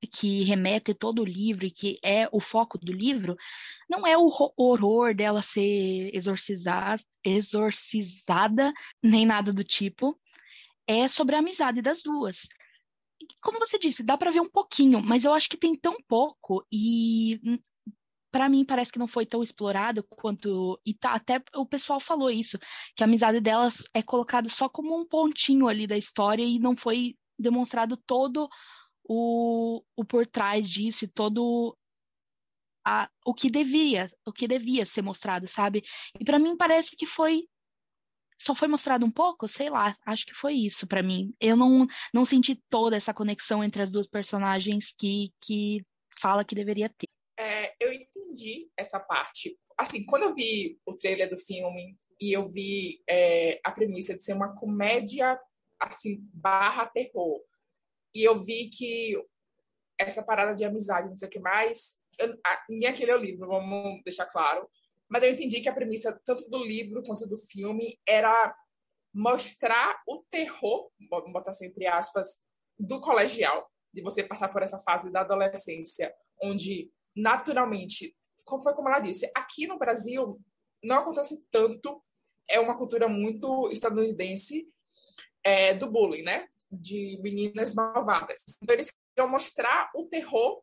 que 0.08 0.44
remete 0.44 0.94
todo 0.94 1.22
o 1.22 1.26
livro 1.26 1.66
e 1.66 1.72
que 1.72 2.00
é 2.04 2.28
o 2.32 2.40
foco 2.40 2.78
do 2.78 2.92
livro, 2.92 3.36
não 3.90 4.06
é 4.06 4.18
o 4.18 4.30
horror 4.58 5.14
dela 5.14 5.42
ser 5.42 6.16
exorcizada, 6.16 7.04
exorcizada 7.24 8.74
nem 9.04 9.26
nada 9.26 9.52
do 9.52 9.64
tipo, 9.64 10.18
é 10.88 11.08
sobre 11.08 11.36
a 11.36 11.40
amizade 11.40 11.82
das 11.82 12.02
duas. 12.02 12.38
Como 13.42 13.60
você 13.60 13.78
disse, 13.78 14.02
dá 14.02 14.18
para 14.18 14.32
ver 14.32 14.42
um 14.42 14.50
pouquinho, 14.50 15.02
mas 15.02 15.26
eu 15.26 15.34
acho 15.34 15.50
que 15.50 15.58
tem 15.58 15.76
tão 15.76 15.98
pouco 16.08 16.66
e 16.72 17.40
hum, 17.44 17.60
para 18.32 18.48
mim 18.48 18.64
parece 18.64 18.92
que 18.92 19.00
não 19.00 19.08
foi 19.08 19.26
tão 19.26 19.44
explorado 19.44 20.04
quanto 20.04 20.80
e 20.86 20.94
tá, 20.94 21.14
até 21.14 21.42
o 21.56 21.66
pessoal 21.66 22.00
falou 22.00 22.30
isso, 22.30 22.58
que 22.96 23.04
a 23.04 23.06
amizade 23.06 23.40
delas 23.40 23.76
é 23.94 24.02
colocada 24.02 24.48
só 24.50 24.70
como 24.70 24.98
um 24.98 25.06
pontinho 25.06 25.68
ali 25.68 25.86
da 25.86 25.98
história 25.98 26.44
e 26.44 26.60
não 26.60 26.76
foi 26.78 27.16
demonstrado 27.38 27.98
todo 27.98 28.50
o, 29.10 29.84
o 29.96 30.06
por 30.06 30.28
trás 30.28 30.70
disso 30.70 31.04
e 31.04 31.08
todo 31.08 31.76
a, 32.86 33.10
o 33.26 33.34
que 33.34 33.50
devia, 33.50 34.08
o 34.24 34.32
que 34.32 34.48
devia 34.48 34.86
ser 34.86 35.02
mostrado, 35.02 35.48
sabe? 35.48 35.84
E 36.20 36.24
para 36.24 36.38
mim 36.38 36.56
parece 36.56 36.96
que 36.96 37.08
foi 37.08 37.48
só 38.42 38.56
foi 38.56 38.70
mostrado 38.70 39.06
um 39.06 39.12
pouco, 39.12 39.50
sei 39.50 39.70
lá, 39.70 39.98
acho 40.06 40.26
que 40.26 40.34
foi 40.34 40.54
isso 40.54 40.88
para 40.88 41.04
mim. 41.04 41.34
Eu 41.42 41.58
não, 41.58 41.86
não 42.14 42.24
senti 42.24 42.56
toda 42.70 42.96
essa 42.96 43.14
conexão 43.14 43.62
entre 43.62 43.82
as 43.82 43.92
duas 43.92 44.08
personagens 44.08 44.94
que, 44.98 45.34
que 45.42 45.84
fala 46.22 46.46
que 46.46 46.56
deveria 46.56 46.88
ter. 46.88 47.08
É, 47.38 47.76
eu 47.82 47.92
entendi 47.92 48.70
essa 48.78 48.98
parte. 48.98 49.60
Assim, 49.78 50.06
quando 50.06 50.24
eu 50.24 50.36
vi 50.36 50.80
o 50.86 50.96
trailer 50.96 51.30
do 51.30 51.38
filme 51.38 51.98
e 52.22 52.32
eu 52.32 52.48
vi 52.48 53.02
é, 53.10 53.60
a 53.62 53.72
premissa 53.72 54.16
de 54.16 54.24
ser 54.24 54.34
uma 54.34 54.56
comédia, 54.56 55.38
assim, 55.78 56.20
barra 56.34 56.86
terror, 56.86 57.42
e 58.14 58.24
eu 58.24 58.44
vi 58.44 58.70
que 58.70 59.16
essa 59.98 60.24
parada 60.24 60.56
de 60.56 60.64
amizade, 60.64 61.10
não 61.10 61.16
sei 61.16 61.28
o 61.28 61.32
que 61.32 61.40
mais, 61.40 62.00
eu, 62.18 62.38
nem 62.70 62.88
aquele 62.88 63.12
é 63.12 63.16
o 63.16 63.20
livro, 63.20 63.48
vamos 63.48 64.02
deixar 64.04 64.26
claro, 64.26 64.70
mas 65.10 65.24
eu 65.24 65.32
entendi 65.32 65.62
que 65.62 65.70
a 65.70 65.74
premissa, 65.74 66.20
tanto 66.26 66.48
do 66.50 66.64
livro 66.64 67.04
quanto 67.04 67.26
do 67.28 67.38
filme, 67.38 68.00
era 68.08 68.56
mostrar 69.14 70.02
o 70.08 70.24
terror, 70.30 70.92
botar 71.32 71.52
assim 71.52 71.66
entre 71.66 71.88
aspas, 71.88 72.44
do 72.78 73.02
colegial, 73.02 73.70
de 73.92 74.02
você 74.02 74.24
passar 74.24 74.50
por 74.50 74.62
essa 74.62 74.80
fase 74.80 75.12
da 75.12 75.22
adolescência, 75.22 76.14
onde 76.42 76.92
naturalmente, 77.16 78.16
como 78.46 78.64
foi 78.64 78.74
como 78.74 78.88
ela 78.88 79.00
disse, 79.00 79.30
aqui 79.36 79.68
no 79.68 79.80
Brasil 79.80 80.40
não 80.84 81.00
acontece 81.00 81.44
tanto, 81.52 82.02
é 82.48 82.60
uma 82.60 82.78
cultura 82.78 83.08
muito 83.08 83.70
estadunidense 83.72 84.68
é, 85.44 85.74
do 85.74 85.92
bullying, 85.92 86.24
né? 86.24 86.48
De 86.72 87.20
meninas 87.22 87.74
malvadas. 87.74 88.44
Então 88.62 88.76
eles 88.76 88.92
queriam 89.16 89.32
mostrar 89.32 89.90
o 89.96 90.06
terror 90.06 90.62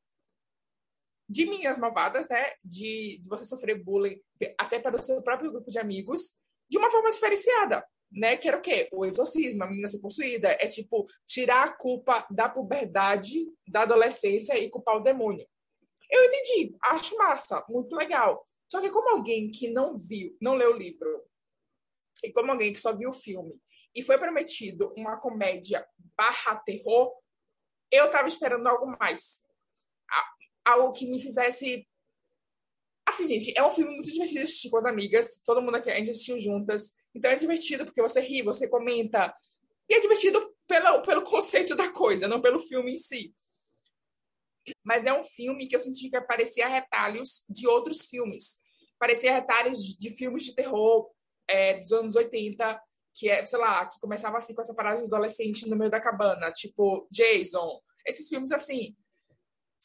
de 1.29 1.47
minhas 1.47 1.77
malvadas, 1.79 2.29
né? 2.29 2.53
De, 2.65 3.19
de 3.21 3.29
você 3.29 3.45
sofrer 3.45 3.83
bullying 3.83 4.21
até 4.59 4.79
para 4.79 4.99
o 4.99 5.03
seu 5.03 5.23
próprio 5.23 5.51
grupo 5.51 5.71
de 5.71 5.79
amigos, 5.79 6.35
de 6.69 6.79
uma 6.79 6.91
forma 6.91 7.11
diferenciada, 7.11 7.85
né? 8.11 8.37
Que 8.37 8.49
era 8.49 8.59
o 8.59 8.63
quê? 8.63 8.89
O 8.93 9.05
exorcismo, 9.05 9.65
a 9.65 9.67
menina 9.67 9.89
ser 9.89 9.99
possuída. 9.99 10.57
É 10.61 10.67
tipo, 10.69 11.07
tirar 11.27 11.65
a 11.65 11.73
culpa 11.73 12.27
da 12.31 12.49
puberdade, 12.49 13.47
da 13.67 13.83
adolescência 13.83 14.57
e 14.59 14.71
culpar 14.71 14.97
o 14.97 15.03
demônio. 15.03 15.47
Eu 16.09 16.25
entendi, 16.25 16.77
acho 16.83 17.17
massa, 17.19 17.65
muito 17.69 17.97
legal. 17.97 18.47
Só 18.71 18.81
que 18.81 18.91
como 18.91 19.11
alguém 19.11 19.51
que 19.51 19.71
não 19.71 19.97
viu, 19.97 20.37
não 20.41 20.55
leu 20.55 20.73
o 20.73 20.77
livro, 20.77 21.25
e 22.23 22.33
como 22.33 22.51
alguém 22.51 22.73
que 22.73 22.81
só 22.81 22.97
viu 22.97 23.11
o 23.11 23.13
filme, 23.13 23.55
e 23.97 24.03
foi 24.03 24.19
prometido 24.19 24.93
uma 24.97 25.17
comédia 25.17 25.85
barra 26.17 26.57
terror, 26.57 27.13
eu 27.91 28.11
tava 28.11 28.29
esperando 28.29 28.67
algo 28.69 28.97
mais 28.99 29.47
algo 30.67 30.93
que 30.93 31.07
me 31.07 31.21
fizesse. 31.23 31.89
Assim, 33.09 33.29
gente, 33.29 33.55
é 33.57 33.65
um 33.65 33.71
filme 33.71 33.95
muito 33.95 34.11
divertido 34.11 34.41
de 34.41 34.45
assistir 34.45 34.69
com 34.69 34.79
as 34.79 34.85
amigas. 34.85 35.41
Todo 35.47 35.63
mundo 35.63 35.77
aqui, 35.77 35.89
a 35.89 35.95
gente 35.95 36.11
assistiu 36.11 36.39
juntas. 36.41 36.93
Então 37.15 37.31
é 37.31 37.37
divertido 37.37 37.85
porque 37.85 38.03
você 38.03 38.21
ri, 38.21 38.43
você 38.43 38.69
comenta. 38.69 39.33
E 39.89 39.95
é 39.95 40.01
divertido 40.01 40.55
pelo, 40.67 41.01
pelo 41.03 41.23
conceito 41.23 41.77
da 41.77 41.91
coisa, 41.93 42.27
não 42.27 42.43
pelo 42.43 42.59
filme 42.59 42.95
em 42.95 42.99
si. 42.99 43.33
Mas 44.83 45.07
é 45.07 45.13
um 45.13 45.23
filme 45.23 45.69
que 45.69 45.77
eu 45.77 45.81
senti 45.81 46.11
que 46.11 46.21
parecia 46.23 46.67
retalhos 46.67 47.45
de 47.49 47.69
outros 47.69 48.07
filmes. 48.07 48.57
Parecia 48.99 49.33
retalhos 49.33 49.79
de, 49.79 49.97
de 49.97 50.11
filmes 50.11 50.43
de 50.45 50.57
terror 50.57 51.09
é, 51.47 51.79
dos 51.79 51.93
anos 51.93 52.17
80, 52.17 52.83
que 53.19 53.29
é, 53.29 53.45
sei 53.47 53.59
lá, 53.59 53.87
que 53.87 53.99
começava 54.01 54.39
assim 54.39 54.55
com 54.55 54.63
essa 54.63 54.75
parada 54.75 55.01
de 55.01 55.07
adolescente 55.07 55.69
no 55.69 55.77
meio 55.77 55.91
da 55.91 56.01
cabana, 56.01 56.53
tipo 56.53 57.07
Jason. 57.11 57.81
Esses 58.07 58.29
filmes 58.29 58.53
assim 58.53 58.95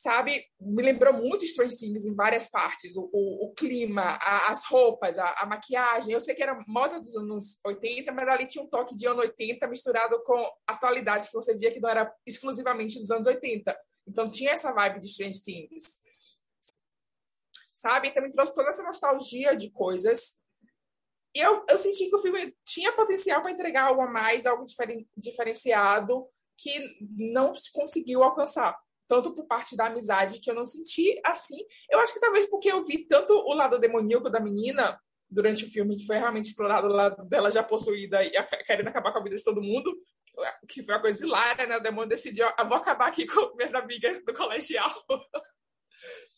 sabe? 0.02 0.46
Me 0.60 0.82
lembrou 0.82 1.14
muito 1.14 1.46
Strange 1.46 1.78
Things 1.78 2.06
em 2.06 2.16
várias 2.16 2.50
partes. 2.50 2.96
O, 2.96 3.10
o, 3.14 3.46
o 3.46 3.54
clima, 3.54 4.18
a, 4.22 4.52
as 4.52 4.66
roupas, 4.66 5.18
a, 5.18 5.30
a, 5.34 5.46
maquiagem. 5.46 6.12
Eu 6.12 6.22
sei 6.22 6.34
que 6.34 6.44
era 6.44 6.60
moda 6.68 7.00
dos 7.00 7.16
anos 7.16 7.60
80, 7.66 8.12
mas 8.12 8.28
ali 8.28 8.48
tinha 8.48 8.64
um 8.64 8.70
toque 8.70 8.96
de 8.96 9.06
ano 9.06 9.22
80 9.22 9.68
misturado 9.68 10.22
com 10.24 10.44
atualidade 10.68 11.28
que 11.28 11.34
você 11.34 11.56
via 11.56 11.72
que 11.72 11.80
não 11.80 11.90
era 11.90 12.12
exclusivamente 12.26 13.00
dos 13.00 13.12
anos 13.12 13.28
80. 13.28 13.78
Então 14.08 14.30
tinha 14.30 14.52
essa 14.52 14.74
vibe 14.74 15.00
de 15.00 15.08
Strange 15.08 15.44
Things. 15.44 16.00
Sabe? 17.72 18.14
Também 18.14 18.32
trouxe 18.32 18.56
toda 18.56 18.70
essa 18.70 18.84
nostalgia 18.84 19.56
de 19.56 19.72
coisas. 19.72 20.41
Eu, 21.34 21.66
eu 21.70 21.80
senti 21.80 22.10
que 22.10 22.16
o 22.16 22.22
filme 22.22 22.56
tinha 22.66 22.92
potencial 22.92 23.42
para 23.42 23.52
entregar 23.52 23.84
algo 23.84 24.02
a 24.02 24.08
mais, 24.08 24.46
algo 24.46 24.66
diferen, 24.66 25.08
diferenciado, 25.16 26.28
que 26.58 26.80
não 27.18 27.54
conseguiu 27.74 28.24
alcançar 28.24 28.78
tanto 29.08 29.34
por 29.34 29.46
parte 29.46 29.76
da 29.76 29.88
amizade, 29.88 30.40
que 30.40 30.50
eu 30.50 30.56
não 30.56 30.66
senti 30.66 31.20
assim. 31.26 31.58
Eu 31.90 32.00
acho 32.00 32.14
que 32.14 32.20
talvez 32.20 32.46
porque 32.46 32.72
eu 32.72 32.84
vi 32.86 33.06
tanto 33.06 33.34
o 33.34 33.54
lado 33.54 33.78
demoníaco 33.78 34.30
da 34.30 34.40
menina 34.40 34.98
durante 35.30 35.66
o 35.66 35.70
filme, 35.70 35.98
que 35.98 36.06
foi 36.06 36.18
realmente 36.18 36.50
explorado 36.50 36.88
o 36.88 36.92
lado 36.92 37.26
dela 37.26 37.52
já 37.52 37.64
possuída 37.64 38.24
e 38.24 38.32
querendo 38.66 38.88
acabar 38.88 39.12
com 39.12 39.20
a 39.20 39.24
vida 39.24 39.36
de 39.36 39.44
todo 39.44 39.62
mundo, 39.62 39.98
que 40.68 40.84
foi 40.84 40.96
uma 40.96 41.02
coisa 41.02 41.26
hilária, 41.26 41.68
né? 41.68 41.78
O 41.78 41.82
demônio 41.82 42.10
decidiu, 42.10 42.46
vou 42.68 42.78
acabar 42.78 43.08
aqui 43.08 43.26
com 43.26 43.56
minhas 43.56 43.74
amigas 43.74 44.24
do 44.24 44.34
colegial. 44.34 44.90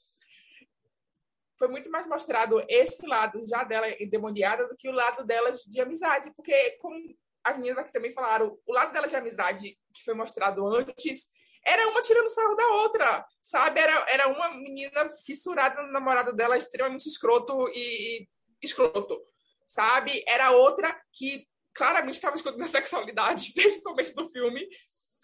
foi 1.63 1.71
muito 1.71 1.89
mais 1.89 2.05
mostrado 2.05 2.61
esse 2.67 3.07
lado 3.07 3.39
já 3.47 3.63
dela 3.63 3.87
endemoniada 3.97 4.67
do 4.67 4.75
que 4.75 4.89
o 4.89 4.91
lado 4.91 5.23
delas 5.23 5.61
de 5.61 5.79
amizade, 5.79 6.33
porque 6.35 6.71
como 6.71 6.93
as 7.41 7.55
meninas 7.55 7.77
aqui 7.77 7.93
também 7.93 8.11
falaram, 8.11 8.59
o 8.65 8.73
lado 8.73 8.91
dela 8.91 9.07
de 9.07 9.15
amizade 9.15 9.77
que 9.93 10.03
foi 10.03 10.13
mostrado 10.13 10.67
antes 10.67 11.29
era 11.65 11.87
uma 11.87 12.01
tirando 12.01 12.27
sarro 12.27 12.55
da 12.55 12.67
outra, 12.67 13.25
sabe? 13.41 13.79
Era, 13.79 13.93
era 14.09 14.27
uma 14.27 14.49
menina 14.49 15.09
fissurada 15.25 15.81
no 15.81 15.93
namorado 15.93 16.33
dela, 16.33 16.57
extremamente 16.57 17.07
escroto 17.07 17.53
e, 17.69 18.23
e 18.23 18.27
escroto, 18.61 19.17
sabe? 19.65 20.21
Era 20.27 20.51
outra 20.51 20.93
que 21.13 21.47
claramente 21.73 22.15
estava 22.15 22.35
escondendo 22.35 22.65
a 22.65 22.67
sexualidade 22.67 23.53
desde 23.55 23.79
o 23.79 23.83
começo 23.83 24.13
do 24.17 24.27
filme, 24.27 24.67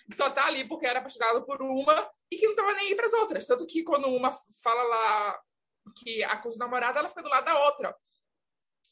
que 0.10 0.16
só 0.16 0.30
tá 0.30 0.46
ali 0.46 0.66
porque 0.66 0.88
era 0.88 1.00
apaixonada 1.00 1.42
por 1.42 1.62
uma 1.62 2.10
e 2.32 2.38
que 2.38 2.48
não 2.48 2.56
tava 2.56 2.74
nem 2.76 2.88
aí 2.88 2.96
para 2.96 3.08
as 3.08 3.14
outras. 3.14 3.46
Tanto 3.46 3.66
que 3.66 3.84
quando 3.84 4.08
uma 4.08 4.32
fala 4.64 4.84
lá 4.84 5.40
que 5.94 6.24
acusa 6.24 6.56
o 6.56 6.60
namorado, 6.60 7.00
ela 7.00 7.10
fica 7.10 7.24
do 7.24 7.30
lado 7.30 7.46
da 7.46 7.66
outra, 7.66 7.96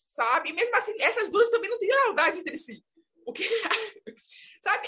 sabe? 0.06 0.50
E 0.50 0.54
mesmo 0.54 0.76
assim, 0.76 0.96
essas 1.02 1.30
duas 1.32 1.50
também 1.50 1.70
não 1.70 1.80
têm 1.80 1.90
lealdade 1.90 2.40
entre 2.40 2.58
si. 2.58 2.84
O 3.26 3.34
que, 3.34 3.44
sabe? 4.64 4.88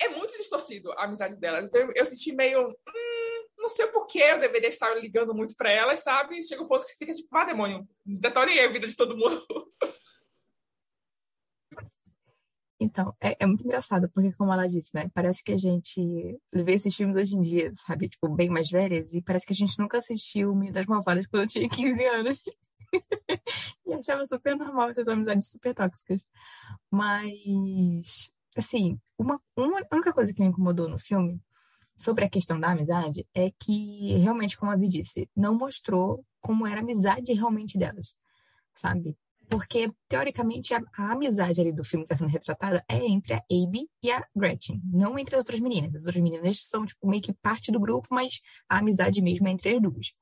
é 0.00 0.08
muito 0.08 0.36
distorcido 0.36 0.92
a 0.92 1.04
amizade 1.04 1.38
delas. 1.38 1.66
Então, 1.66 1.90
eu 1.94 2.04
senti 2.04 2.32
meio. 2.32 2.68
Hum, 2.68 3.46
não 3.58 3.68
sei 3.68 3.86
por 3.88 4.06
que 4.06 4.18
eu 4.20 4.38
deveria 4.38 4.68
estar 4.68 4.94
ligando 4.94 5.34
muito 5.34 5.54
para 5.56 5.70
elas, 5.70 6.00
sabe? 6.00 6.42
Chega 6.42 6.62
um 6.62 6.68
ponto 6.68 6.86
que 6.86 6.96
fica 6.96 7.12
tipo, 7.12 7.28
vá, 7.30 7.44
demônio, 7.44 7.86
detone 8.04 8.58
a 8.60 8.68
vida 8.68 8.86
de 8.86 8.96
todo 8.96 9.16
mundo. 9.16 9.44
Então, 12.80 13.14
é, 13.20 13.36
é, 13.40 13.46
muito 13.46 13.64
engraçado, 13.64 14.08
porque 14.14 14.32
como 14.32 14.52
ela 14.52 14.68
disse, 14.68 14.94
né? 14.94 15.10
Parece 15.12 15.42
que 15.42 15.52
a 15.52 15.56
gente 15.56 16.00
vê 16.52 16.74
esses 16.74 16.94
filmes 16.94 17.16
hoje 17.16 17.36
em 17.36 17.42
dia, 17.42 17.72
sabe? 17.74 18.08
Tipo, 18.08 18.28
bem 18.28 18.48
mais 18.48 18.70
velhas, 18.70 19.14
e 19.14 19.22
parece 19.22 19.46
que 19.46 19.52
a 19.52 19.56
gente 19.56 19.78
nunca 19.78 19.98
assistiu 19.98 20.54
Menino 20.54 20.74
das 20.74 20.86
Malvadas 20.86 21.26
quando 21.26 21.42
eu 21.42 21.48
tinha 21.48 21.68
15 21.68 22.04
anos. 22.04 22.40
e 23.86 23.92
achava 23.92 24.24
super 24.26 24.56
normal 24.56 24.90
essas 24.90 25.08
amizades 25.08 25.50
super 25.50 25.74
tóxicas. 25.74 26.20
Mas 26.90 28.30
assim, 28.58 29.00
uma, 29.16 29.40
uma 29.56 29.80
única 29.92 30.12
coisa 30.12 30.32
que 30.34 30.40
me 30.40 30.48
incomodou 30.48 30.88
no 30.88 30.98
filme 30.98 31.40
sobre 31.96 32.24
a 32.24 32.30
questão 32.30 32.58
da 32.58 32.70
amizade 32.70 33.26
é 33.34 33.50
que, 33.58 34.16
realmente, 34.18 34.56
como 34.56 34.70
a 34.70 34.76
Vi 34.76 34.88
disse, 34.88 35.28
não 35.34 35.56
mostrou 35.56 36.24
como 36.40 36.66
era 36.66 36.80
a 36.80 36.82
amizade 36.82 37.32
realmente 37.32 37.78
delas, 37.78 38.16
sabe? 38.74 39.16
Porque, 39.48 39.90
teoricamente, 40.08 40.74
a, 40.74 40.82
a 40.96 41.12
amizade 41.12 41.60
ali 41.60 41.72
do 41.72 41.84
filme 41.84 42.04
que 42.04 42.12
está 42.12 42.24
sendo 42.24 42.32
retratada 42.32 42.84
é 42.88 43.04
entre 43.06 43.34
a 43.34 43.38
Abby 43.38 43.88
e 44.02 44.12
a 44.12 44.24
Gretchen, 44.36 44.80
não 44.84 45.18
entre 45.18 45.36
as 45.36 45.38
outras 45.38 45.60
meninas. 45.60 45.94
As 45.94 46.06
outras 46.06 46.22
meninas 46.22 46.60
são, 46.64 46.84
tipo, 46.84 47.08
meio 47.08 47.22
que 47.22 47.32
parte 47.32 47.72
do 47.72 47.80
grupo, 47.80 48.08
mas 48.10 48.40
a 48.68 48.78
amizade 48.78 49.22
mesmo 49.22 49.48
é 49.48 49.50
entre 49.50 49.74
as 49.74 49.80
duas. 49.80 50.12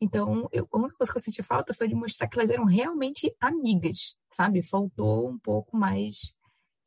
Então, 0.00 0.48
eu, 0.52 0.68
a 0.72 0.78
única 0.78 0.96
coisa 0.96 1.12
que 1.12 1.18
eu 1.18 1.22
senti 1.22 1.42
falta 1.42 1.74
foi 1.74 1.88
de 1.88 1.94
mostrar 1.94 2.28
que 2.28 2.38
elas 2.38 2.50
eram 2.50 2.64
realmente 2.64 3.34
amigas, 3.40 4.16
sabe? 4.30 4.62
Faltou 4.62 5.28
um 5.28 5.38
pouco 5.38 5.76
mais 5.76 6.36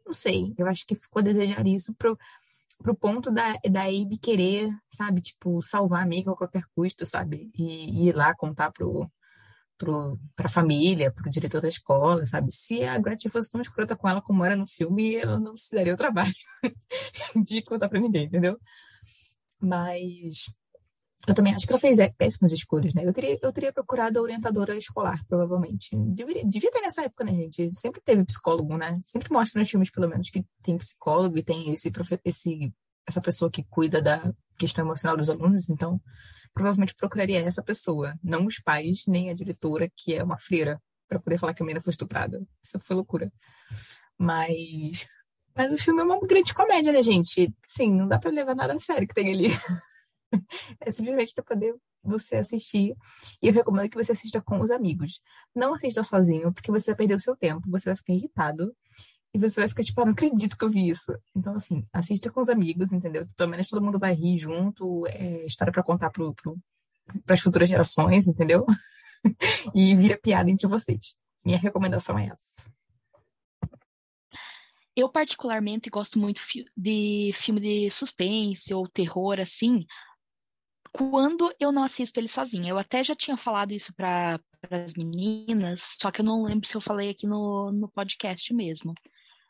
não 0.09 0.13
sei, 0.13 0.55
eu 0.57 0.67
acho 0.67 0.87
que 0.87 0.95
ficou 0.95 1.19
a 1.19 1.23
desejar 1.23 1.67
isso 1.67 1.93
pro, 1.93 2.17
pro 2.79 2.95
ponto 2.95 3.29
da, 3.29 3.53
da 3.69 3.83
Abe 3.83 4.17
querer, 4.17 4.67
sabe, 4.89 5.21
tipo, 5.21 5.61
salvar 5.61 5.99
a 5.99 6.03
amiga 6.03 6.31
a 6.31 6.35
qualquer 6.35 6.63
custo, 6.75 7.05
sabe? 7.05 7.51
E, 7.55 8.05
e 8.05 8.09
ir 8.09 8.15
lá 8.15 8.33
contar 8.35 8.71
pro, 8.71 9.07
pro, 9.79 10.19
pra 10.35 10.49
família, 10.49 11.11
pro 11.11 11.29
diretor 11.29 11.61
da 11.61 11.67
escola, 11.67 12.25
sabe? 12.25 12.51
Se 12.51 12.83
a 12.83 12.99
Gretchen 12.99 13.31
fosse 13.31 13.49
tão 13.49 13.61
escrota 13.61 13.95
com 13.95 14.07
ela 14.07 14.21
como 14.21 14.43
era 14.45 14.55
no 14.55 14.67
filme, 14.67 15.15
ela 15.15 15.39
não 15.39 15.55
se 15.55 15.73
daria 15.73 15.93
o 15.93 15.97
trabalho 15.97 16.31
de 17.43 17.63
contar 17.63 17.89
pra 17.89 17.99
ninguém, 17.99 18.25
entendeu? 18.25 18.59
Mas 19.59 20.53
eu 21.27 21.33
também 21.33 21.53
acho 21.53 21.65
que 21.65 21.71
ela 21.71 21.79
fez 21.79 21.97
péssimas 22.17 22.51
escolhas, 22.51 22.93
né? 22.93 23.05
Eu 23.05 23.13
teria, 23.13 23.39
eu 23.41 23.53
teria 23.53 23.73
procurado 23.73 24.19
a 24.19 24.21
orientadora 24.21 24.75
escolar, 24.75 25.23
provavelmente. 25.27 25.95
Deveria, 25.95 26.45
devia 26.45 26.71
ter 26.71 26.81
nessa 26.81 27.03
época, 27.03 27.23
né, 27.23 27.31
gente? 27.33 27.73
Sempre 27.75 28.01
teve 28.01 28.23
psicólogo, 28.25 28.77
né? 28.77 28.99
Sempre 29.01 29.31
mostra 29.31 29.59
nos 29.59 29.69
filmes, 29.69 29.89
pelo 29.89 30.09
menos, 30.09 30.29
que 30.29 30.45
tem 30.61 30.77
psicólogo 30.77 31.37
e 31.37 31.43
tem 31.43 31.73
esse, 31.73 31.91
esse 32.23 32.73
essa 33.07 33.21
pessoa 33.21 33.49
que 33.49 33.63
cuida 33.63 34.01
da 34.01 34.31
questão 34.57 34.85
emocional 34.85 35.17
dos 35.17 35.29
alunos. 35.29 35.69
Então, 35.69 35.99
provavelmente 36.53 36.95
procuraria 36.95 37.39
essa 37.39 37.63
pessoa, 37.63 38.15
não 38.23 38.45
os 38.45 38.59
pais, 38.59 39.03
nem 39.07 39.29
a 39.29 39.33
diretora, 39.33 39.89
que 39.95 40.13
é 40.13 40.23
uma 40.23 40.37
freira, 40.37 40.81
para 41.07 41.19
poder 41.19 41.37
falar 41.37 41.53
que 41.53 41.63
a 41.63 41.65
menina 41.65 41.81
foi 41.81 41.91
estuprada. 41.91 42.41
Isso 42.63 42.79
foi 42.79 42.95
loucura. 42.95 43.31
Mas. 44.17 45.07
Mas 45.55 45.73
o 45.73 45.77
filme 45.77 46.01
é 46.01 46.03
uma 46.03 46.19
grande 46.19 46.53
comédia, 46.53 46.91
né, 46.91 47.03
gente? 47.03 47.53
Sim, 47.65 47.93
não 47.93 48.07
dá 48.07 48.19
para 48.19 48.31
levar 48.31 48.55
nada 48.55 48.73
a 48.73 48.79
sério 48.79 49.07
que 49.07 49.13
tem 49.13 49.33
ali. 49.33 49.47
é 50.79 50.91
simplesmente 50.91 51.33
para 51.33 51.43
poder 51.43 51.75
você 52.03 52.37
assistir. 52.37 52.95
E 53.41 53.47
eu 53.47 53.53
recomendo 53.53 53.89
que 53.89 53.97
você 53.97 54.11
assista 54.11 54.41
com 54.41 54.61
os 54.61 54.71
amigos. 54.71 55.21
Não 55.53 55.73
assista 55.73 56.03
sozinho, 56.03 56.53
porque 56.53 56.71
você 56.71 56.91
vai 56.91 56.97
perder 56.97 57.15
o 57.15 57.19
seu 57.19 57.35
tempo, 57.35 57.69
você 57.69 57.89
vai 57.89 57.97
ficar 57.97 58.13
irritado. 58.13 58.73
E 59.33 59.37
você 59.37 59.59
vai 59.59 59.69
ficar 59.69 59.83
tipo, 59.83 60.01
ah, 60.01 60.05
não 60.05 60.13
acredito 60.13 60.57
que 60.57 60.65
eu 60.65 60.69
vi 60.69 60.89
isso. 60.89 61.15
Então, 61.35 61.55
assim, 61.55 61.85
assista 61.93 62.31
com 62.31 62.41
os 62.41 62.49
amigos, 62.49 62.91
entendeu? 62.91 63.27
Pelo 63.37 63.49
menos 63.49 63.67
todo 63.67 63.83
mundo 63.83 63.99
vai 63.99 64.13
rir 64.13 64.37
junto. 64.37 65.05
É 65.07 65.45
história 65.45 65.71
para 65.71 65.83
contar 65.83 66.09
para 66.09 66.31
pro, 66.33 66.57
as 67.27 67.39
futuras 67.39 67.69
gerações, 67.69 68.27
entendeu? 68.27 68.65
e 69.75 69.95
vira 69.95 70.17
piada 70.17 70.49
entre 70.49 70.67
vocês. 70.67 71.15
Minha 71.45 71.57
recomendação 71.57 72.17
é 72.17 72.27
essa. 72.27 72.71
Eu, 74.95 75.09
particularmente, 75.09 75.89
gosto 75.89 76.19
muito 76.19 76.41
de 76.75 77.31
filme 77.35 77.61
de 77.61 77.91
suspense 77.91 78.73
ou 78.73 78.87
terror, 78.87 79.39
assim, 79.39 79.85
quando 80.91 81.53
eu 81.59 81.71
não 81.71 81.83
assisto 81.83 82.19
ele 82.19 82.27
sozinha. 82.27 82.71
Eu 82.71 82.77
até 82.77 83.03
já 83.03 83.15
tinha 83.15 83.37
falado 83.37 83.71
isso 83.71 83.93
para 83.93 84.39
as 84.69 84.93
meninas, 84.93 85.81
só 86.01 86.11
que 86.11 86.21
eu 86.21 86.25
não 86.25 86.43
lembro 86.43 86.67
se 86.67 86.75
eu 86.75 86.81
falei 86.81 87.09
aqui 87.09 87.27
no, 87.27 87.71
no 87.71 87.89
podcast 87.89 88.53
mesmo. 88.53 88.93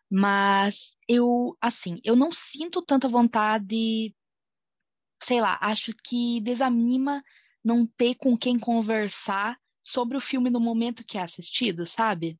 Mas 0.10 0.96
eu, 1.08 1.56
assim, 1.62 2.00
eu 2.04 2.16
não 2.16 2.32
sinto 2.32 2.82
tanta 2.82 3.08
vontade, 3.08 4.14
sei 5.24 5.42
lá, 5.42 5.58
acho 5.62 5.94
que 6.04 6.42
desanima 6.42 7.24
não 7.64 7.86
ter 7.86 8.16
com 8.16 8.38
quem 8.38 8.58
conversar 8.58 9.58
sobre 9.84 10.18
o 10.18 10.22
filme 10.22 10.50
no 10.50 10.60
momento 10.60 11.04
que 11.06 11.18
é 11.18 11.22
assistido, 11.22 11.86
sabe? 11.86 12.40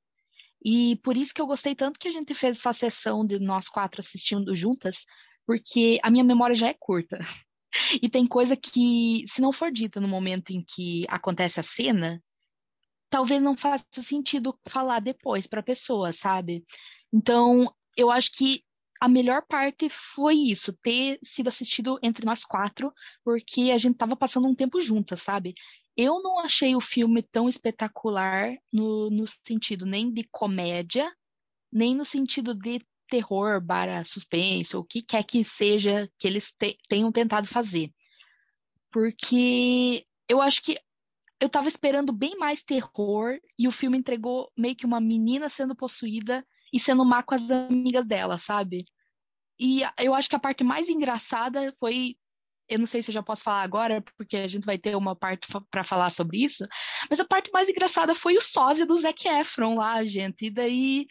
E 0.64 0.98
por 1.04 1.16
isso 1.16 1.34
que 1.34 1.42
eu 1.42 1.48
gostei 1.48 1.76
tanto 1.76 2.00
que 2.00 2.08
a 2.08 2.12
gente 2.12 2.34
fez 2.34 2.58
essa 2.58 2.74
sessão 2.74 3.26
de 3.26 3.40
nós 3.40 3.70
quatro 3.70 4.02
assistindo 4.02 4.56
juntas, 4.56 4.98
porque 5.46 6.00
a 6.04 6.12
minha 6.12 6.24
memória 6.24 6.56
já 6.56 6.68
é 6.68 6.74
curta. 6.74 7.20
E 8.02 8.10
tem 8.10 8.26
coisa 8.26 8.58
que, 8.58 9.24
se 9.28 9.40
não 9.40 9.54
for 9.54 9.72
dita 9.72 10.02
no 10.02 10.08
momento 10.08 10.50
em 10.50 10.64
que 10.64 11.06
acontece 11.08 11.60
a 11.60 11.64
cena, 11.64 12.22
talvez 13.10 13.42
não 13.42 13.56
faça 13.56 13.86
sentido 14.04 14.58
falar 14.68 15.00
depois 15.00 15.48
para 15.48 15.60
a 15.62 15.64
pessoa, 15.64 16.14
sabe? 16.14 16.64
Então, 17.12 17.74
eu 17.98 18.12
acho 18.12 18.32
que 18.32 18.64
a 19.02 19.08
melhor 19.08 19.44
parte 19.48 19.90
foi 20.14 20.36
isso, 20.36 20.74
ter 20.84 21.20
sido 21.24 21.48
assistido 21.48 21.98
entre 22.04 22.26
nós 22.26 22.44
quatro, 22.44 22.94
porque 23.24 23.72
a 23.72 23.78
gente 23.78 23.98
tava 23.98 24.16
passando 24.16 24.48
um 24.48 24.56
tempo 24.56 24.82
juntas, 24.82 25.22
sabe? 25.22 25.54
Eu 25.96 26.22
não 26.22 26.40
achei 26.40 26.76
o 26.76 26.82
filme 26.82 27.24
tão 27.24 27.50
espetacular 27.50 28.56
no, 28.72 29.10
no 29.10 29.26
sentido 29.48 29.86
nem 29.86 30.12
de 30.12 30.28
comédia, 30.32 31.12
nem 31.72 31.96
no 31.96 32.06
sentido 32.06 32.54
de 32.54 32.82
terror, 33.10 33.62
barra 33.62 34.04
suspense, 34.06 34.76
ou 34.76 34.84
o 34.84 34.86
que 34.86 35.02
quer 35.02 35.24
que 35.24 35.44
seja 35.44 36.10
que 36.20 36.28
eles 36.28 36.52
te, 36.58 36.78
tenham 36.88 37.12
tentado 37.12 37.48
fazer. 37.48 37.92
Porque 38.92 40.06
eu 40.28 40.42
acho 40.42 40.62
que 40.62 40.78
eu 41.40 41.50
tava 41.50 41.68
esperando 41.68 42.12
bem 42.12 42.38
mais 42.38 42.64
terror 42.64 43.40
e 43.58 43.68
o 43.68 43.72
filme 43.72 43.98
entregou 43.98 44.52
meio 44.58 44.76
que 44.76 44.86
uma 44.86 45.00
menina 45.00 45.50
sendo 45.50 45.76
possuída 45.76 46.46
e 46.74 46.80
sendo 46.80 47.06
má 47.06 47.24
com 47.24 47.34
as 47.34 47.50
amigas 47.50 48.06
dela, 48.06 48.38
sabe? 48.38 48.86
E 49.60 49.82
eu 50.00 50.14
acho 50.14 50.30
que 50.30 50.36
a 50.36 50.40
parte 50.40 50.64
mais 50.64 50.88
engraçada 50.90 51.74
foi. 51.80 52.16
Eu 52.68 52.80
não 52.80 52.86
sei 52.86 53.02
se 53.02 53.10
eu 53.10 53.14
já 53.14 53.24
posso 53.24 53.44
falar 53.44 53.64
agora, 53.64 54.04
porque 54.16 54.38
a 54.38 54.48
gente 54.48 54.66
vai 54.66 54.78
ter 54.78 54.96
uma 54.96 55.16
parte 55.16 55.48
para 55.72 55.84
falar 55.84 56.12
sobre 56.12 56.44
isso. 56.46 56.68
Mas 57.10 57.20
a 57.20 57.26
parte 57.26 57.52
mais 57.52 57.68
engraçada 57.68 58.14
foi 58.14 58.38
o 58.38 58.42
sósia 58.42 58.86
do 58.86 59.00
Zac 59.00 59.28
Efron 59.28 59.76
lá, 59.76 60.04
gente. 60.06 60.46
E 60.46 60.50
daí 60.52 61.08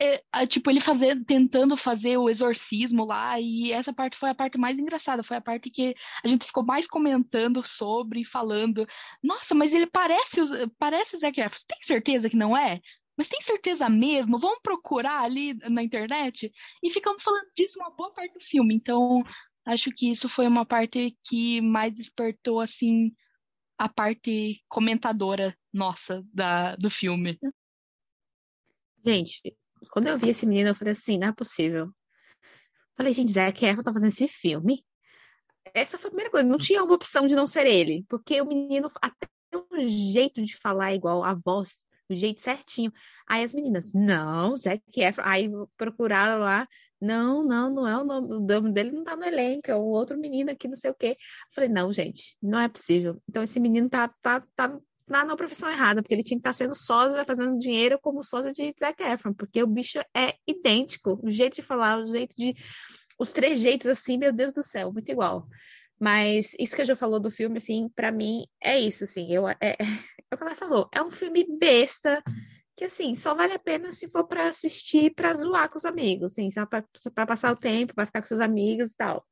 é, 0.00 0.22
é, 0.34 0.46
tipo, 0.46 0.70
ele 0.70 0.80
fazer, 0.80 1.22
tentando 1.24 1.76
fazer 1.76 2.16
o 2.16 2.30
exorcismo 2.30 3.04
lá, 3.04 3.38
e 3.38 3.70
essa 3.70 3.92
parte 3.92 4.16
foi 4.16 4.30
a 4.30 4.34
parte 4.34 4.56
mais 4.56 4.78
engraçada, 4.78 5.22
foi 5.22 5.36
a 5.36 5.40
parte 5.40 5.70
que 5.70 5.94
a 6.24 6.28
gente 6.28 6.46
ficou 6.46 6.64
mais 6.64 6.86
comentando 6.86 7.62
sobre, 7.66 8.24
falando, 8.24 8.86
nossa, 9.22 9.54
mas 9.54 9.72
ele 9.72 9.86
parece, 9.86 10.40
parece 10.78 11.18
Zac 11.18 11.38
Efron, 11.38 11.58
tem 11.68 11.78
certeza 11.82 12.30
que 12.30 12.36
não 12.36 12.56
é? 12.56 12.80
Mas 13.16 13.28
tem 13.28 13.40
certeza 13.42 13.88
mesmo? 13.90 14.38
Vamos 14.38 14.60
procurar 14.62 15.22
ali 15.22 15.52
na 15.68 15.82
internet? 15.82 16.50
E 16.82 16.90
ficamos 16.90 17.22
falando 17.22 17.46
disso 17.54 17.78
uma 17.78 17.90
boa 17.90 18.10
parte 18.14 18.32
do 18.32 18.40
filme, 18.40 18.74
então 18.74 19.22
acho 19.66 19.90
que 19.90 20.10
isso 20.10 20.28
foi 20.28 20.46
uma 20.46 20.64
parte 20.64 21.14
que 21.24 21.60
mais 21.60 21.94
despertou, 21.94 22.60
assim, 22.60 23.12
a 23.76 23.88
parte 23.88 24.62
comentadora 24.68 25.54
nossa 25.72 26.24
da, 26.32 26.76
do 26.76 26.90
filme. 26.90 27.38
Gente, 29.04 29.54
quando 29.88 30.08
eu 30.08 30.18
vi 30.18 30.30
esse 30.30 30.46
menino, 30.46 30.70
eu 30.70 30.74
falei 30.74 30.92
assim, 30.92 31.18
não 31.18 31.28
é 31.28 31.32
possível. 31.32 31.90
Falei, 32.96 33.12
gente, 33.12 33.32
Zac 33.32 33.64
Efron 33.64 33.82
tá 33.82 33.92
fazendo 33.92 34.10
esse 34.10 34.28
filme? 34.28 34.84
Essa 35.74 35.98
foi 35.98 36.08
a 36.08 36.10
primeira 36.10 36.30
coisa, 36.30 36.48
não 36.48 36.58
tinha 36.58 36.82
uma 36.82 36.94
opção 36.94 37.26
de 37.26 37.34
não 37.34 37.46
ser 37.46 37.66
ele, 37.66 38.04
porque 38.08 38.40
o 38.40 38.46
menino 38.46 38.90
até 39.00 39.26
um 39.54 39.88
jeito 39.88 40.42
de 40.42 40.56
falar 40.56 40.94
igual, 40.94 41.22
a 41.24 41.34
voz, 41.34 41.86
o 42.08 42.14
jeito 42.14 42.40
certinho. 42.40 42.92
Aí 43.26 43.44
as 43.44 43.54
meninas, 43.54 43.92
não, 43.94 44.56
Zac 44.56 44.82
Efron, 44.96 45.22
aí 45.24 45.50
procuraram 45.76 46.40
lá, 46.40 46.66
não, 47.00 47.42
não, 47.42 47.72
não 47.72 47.88
é 47.88 47.96
o 47.96 48.04
nome, 48.04 48.34
o 48.34 48.40
nome 48.40 48.72
dele 48.72 48.90
não 48.92 49.04
tá 49.04 49.16
no 49.16 49.24
elenco, 49.24 49.70
é 49.70 49.74
o 49.74 49.80
outro 49.80 50.18
menino 50.18 50.50
aqui, 50.50 50.68
não 50.68 50.74
sei 50.74 50.90
o 50.90 50.94
quê. 50.94 51.16
Falei, 51.54 51.70
não, 51.70 51.92
gente, 51.92 52.36
não 52.42 52.60
é 52.60 52.68
possível. 52.68 53.22
Então 53.28 53.42
esse 53.42 53.58
menino 53.58 53.88
tá, 53.88 54.08
tá, 54.20 54.44
tá 54.54 54.78
na, 55.10 55.24
na 55.24 55.36
profissão 55.36 55.70
errada, 55.70 56.02
porque 56.02 56.14
ele 56.14 56.22
tinha 56.22 56.38
que 56.38 56.40
estar 56.40 56.52
sendo 56.52 56.74
sósia, 56.74 57.24
fazendo 57.24 57.58
dinheiro 57.58 57.98
como 58.00 58.22
sósia 58.22 58.52
de 58.52 58.74
Zac 58.78 59.02
Efron, 59.02 59.34
porque 59.34 59.62
o 59.62 59.66
bicho 59.66 59.98
é 60.16 60.34
idêntico, 60.46 61.20
o 61.22 61.28
jeito 61.28 61.56
de 61.56 61.62
falar, 61.62 61.98
o 61.98 62.06
jeito 62.06 62.34
de... 62.36 62.54
Os 63.18 63.32
três 63.32 63.60
jeitos, 63.60 63.86
assim, 63.86 64.16
meu 64.16 64.32
Deus 64.32 64.52
do 64.52 64.62
céu, 64.62 64.90
muito 64.92 65.10
igual. 65.10 65.46
Mas 65.98 66.56
isso 66.58 66.74
que 66.74 66.80
a 66.80 66.84
Jo 66.86 66.96
falou 66.96 67.20
do 67.20 67.30
filme, 67.30 67.58
assim, 67.58 67.90
para 67.94 68.10
mim 68.10 68.46
é 68.62 68.80
isso, 68.80 69.04
assim, 69.04 69.30
eu, 69.30 69.46
é, 69.46 69.56
é, 69.60 69.76
é 69.78 70.34
o 70.34 70.38
que 70.38 70.42
ela 70.42 70.54
falou, 70.54 70.88
é 70.94 71.02
um 71.02 71.10
filme 71.10 71.46
besta, 71.58 72.22
que 72.74 72.84
assim, 72.84 73.14
só 73.14 73.34
vale 73.34 73.52
a 73.52 73.58
pena 73.58 73.92
se 73.92 74.08
for 74.08 74.24
para 74.26 74.48
assistir 74.48 75.12
para 75.14 75.34
zoar 75.34 75.68
com 75.68 75.76
os 75.76 75.84
amigos, 75.84 76.32
assim, 76.32 76.48
só 76.50 76.64
para 76.64 77.26
passar 77.26 77.52
o 77.52 77.56
tempo, 77.56 77.94
para 77.94 78.06
ficar 78.06 78.22
com 78.22 78.28
seus 78.28 78.40
amigos 78.40 78.88
e 78.90 78.94
tal. 78.96 79.26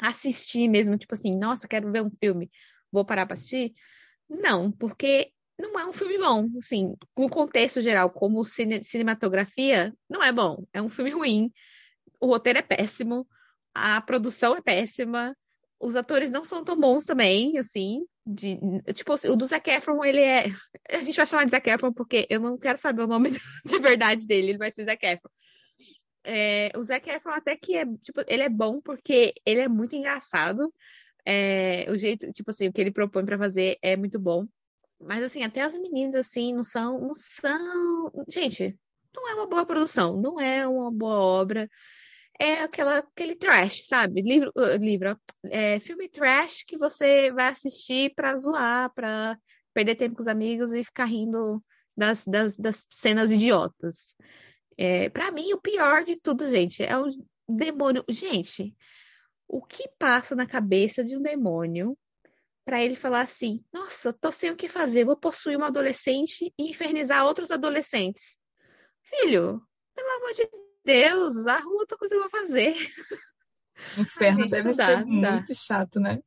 Assistir 0.00 0.66
mesmo, 0.66 0.98
tipo 0.98 1.14
assim, 1.14 1.38
nossa, 1.38 1.68
quero 1.68 1.92
ver 1.92 2.02
um 2.02 2.10
filme, 2.10 2.50
vou 2.90 3.04
parar 3.04 3.24
para 3.24 3.34
assistir. 3.34 3.72
Não, 4.28 4.70
porque 4.70 5.32
não 5.58 5.78
é 5.78 5.86
um 5.86 5.92
filme 5.92 6.18
bom, 6.18 6.48
assim, 6.58 6.94
no 7.16 7.28
contexto 7.28 7.80
geral, 7.80 8.10
como 8.10 8.44
cine 8.44 8.84
cinematografia, 8.84 9.92
não 10.08 10.22
é 10.22 10.30
bom, 10.30 10.64
é 10.72 10.80
um 10.80 10.88
filme 10.88 11.10
ruim, 11.10 11.52
o 12.20 12.26
roteiro 12.26 12.58
é 12.58 12.62
péssimo, 12.62 13.26
a 13.74 14.00
produção 14.00 14.54
é 14.56 14.60
péssima, 14.60 15.36
os 15.80 15.96
atores 15.96 16.30
não 16.30 16.44
são 16.44 16.64
tão 16.64 16.78
bons 16.78 17.04
também, 17.04 17.58
assim, 17.58 18.04
de, 18.26 18.58
tipo, 18.92 19.14
o 19.14 19.36
do 19.36 19.46
Zac 19.46 19.68
Efron, 19.70 20.04
ele 20.04 20.20
é, 20.20 20.44
a 20.90 20.98
gente 20.98 21.16
vai 21.16 21.26
chamar 21.26 21.44
de 21.44 21.50
Zac 21.50 21.68
Efron 21.68 21.92
porque 21.92 22.26
eu 22.28 22.40
não 22.40 22.58
quero 22.58 22.78
saber 22.78 23.02
o 23.02 23.06
nome 23.06 23.30
de 23.64 23.78
verdade 23.80 24.26
dele, 24.26 24.50
ele 24.50 24.58
vai 24.58 24.70
ser 24.70 24.84
Zac 24.84 25.04
Efron. 25.04 25.30
É, 26.24 26.70
o 26.76 26.82
Zac 26.82 27.08
Efron 27.08 27.32
até 27.32 27.56
que 27.56 27.76
é, 27.76 27.86
tipo, 28.02 28.22
ele 28.26 28.42
é 28.42 28.48
bom 28.48 28.80
porque 28.80 29.32
ele 29.46 29.60
é 29.60 29.68
muito 29.68 29.96
engraçado, 29.96 30.72
é, 31.30 31.84
o 31.90 31.96
jeito, 31.98 32.32
tipo 32.32 32.50
assim, 32.50 32.68
o 32.68 32.72
que 32.72 32.80
ele 32.80 32.90
propõe 32.90 33.22
para 33.22 33.36
fazer 33.36 33.76
é 33.82 33.94
muito 33.98 34.18
bom. 34.18 34.46
Mas 34.98 35.22
assim, 35.22 35.44
até 35.44 35.60
as 35.60 35.76
meninas 35.76 36.14
assim 36.14 36.54
não 36.54 36.62
são, 36.62 36.98
não 36.98 37.14
são, 37.14 38.10
gente, 38.26 38.74
não 39.14 39.28
é 39.28 39.34
uma 39.34 39.46
boa 39.46 39.66
produção, 39.66 40.18
não 40.18 40.40
é 40.40 40.66
uma 40.66 40.90
boa 40.90 41.18
obra. 41.18 41.68
É 42.40 42.62
aquela, 42.62 42.98
aquele 42.98 43.34
trash, 43.34 43.86
sabe? 43.86 44.22
Livro, 44.22 44.50
uh, 44.56 44.76
livro 44.76 45.20
é, 45.50 45.78
filme 45.80 46.08
trash 46.08 46.62
que 46.66 46.78
você 46.78 47.30
vai 47.30 47.48
assistir 47.48 48.14
para 48.14 48.34
zoar, 48.36 48.90
para 48.94 49.38
perder 49.74 49.96
tempo 49.96 50.16
com 50.16 50.22
os 50.22 50.28
amigos 50.28 50.72
e 50.72 50.82
ficar 50.82 51.04
rindo 51.04 51.62
das, 51.94 52.24
das, 52.24 52.56
das 52.56 52.86
cenas 52.90 53.30
idiotas. 53.30 54.14
É, 54.78 55.10
para 55.10 55.30
mim, 55.30 55.52
o 55.52 55.60
pior 55.60 56.04
de 56.04 56.16
tudo, 56.18 56.48
gente, 56.48 56.82
é 56.82 56.96
o 56.96 57.06
demônio. 57.46 58.02
Gente, 58.08 58.74
o 59.48 59.62
que 59.62 59.88
passa 59.98 60.36
na 60.36 60.46
cabeça 60.46 61.02
de 61.02 61.16
um 61.16 61.22
demônio 61.22 61.96
para 62.64 62.84
ele 62.84 62.94
falar 62.94 63.22
assim: 63.22 63.64
nossa, 63.72 64.12
tô 64.12 64.30
sem 64.30 64.50
o 64.50 64.56
que 64.56 64.68
fazer, 64.68 65.04
vou 65.04 65.16
possuir 65.16 65.56
uma 65.56 65.68
adolescente 65.68 66.52
e 66.58 66.70
infernizar 66.70 67.24
outros 67.24 67.50
adolescentes. 67.50 68.38
Filho, 69.02 69.62
pelo 69.96 70.10
amor 70.16 70.32
de 70.34 70.48
Deus, 70.84 71.46
arruma 71.46 71.80
outra 71.80 71.96
coisa 71.96 72.16
pra 72.18 72.28
fazer. 72.28 72.74
Inferno 73.96 74.42
gente, 74.42 74.50
deve 74.50 74.74
ser 74.74 75.04
muito 75.06 75.54
chato, 75.54 76.00
né? 76.00 76.18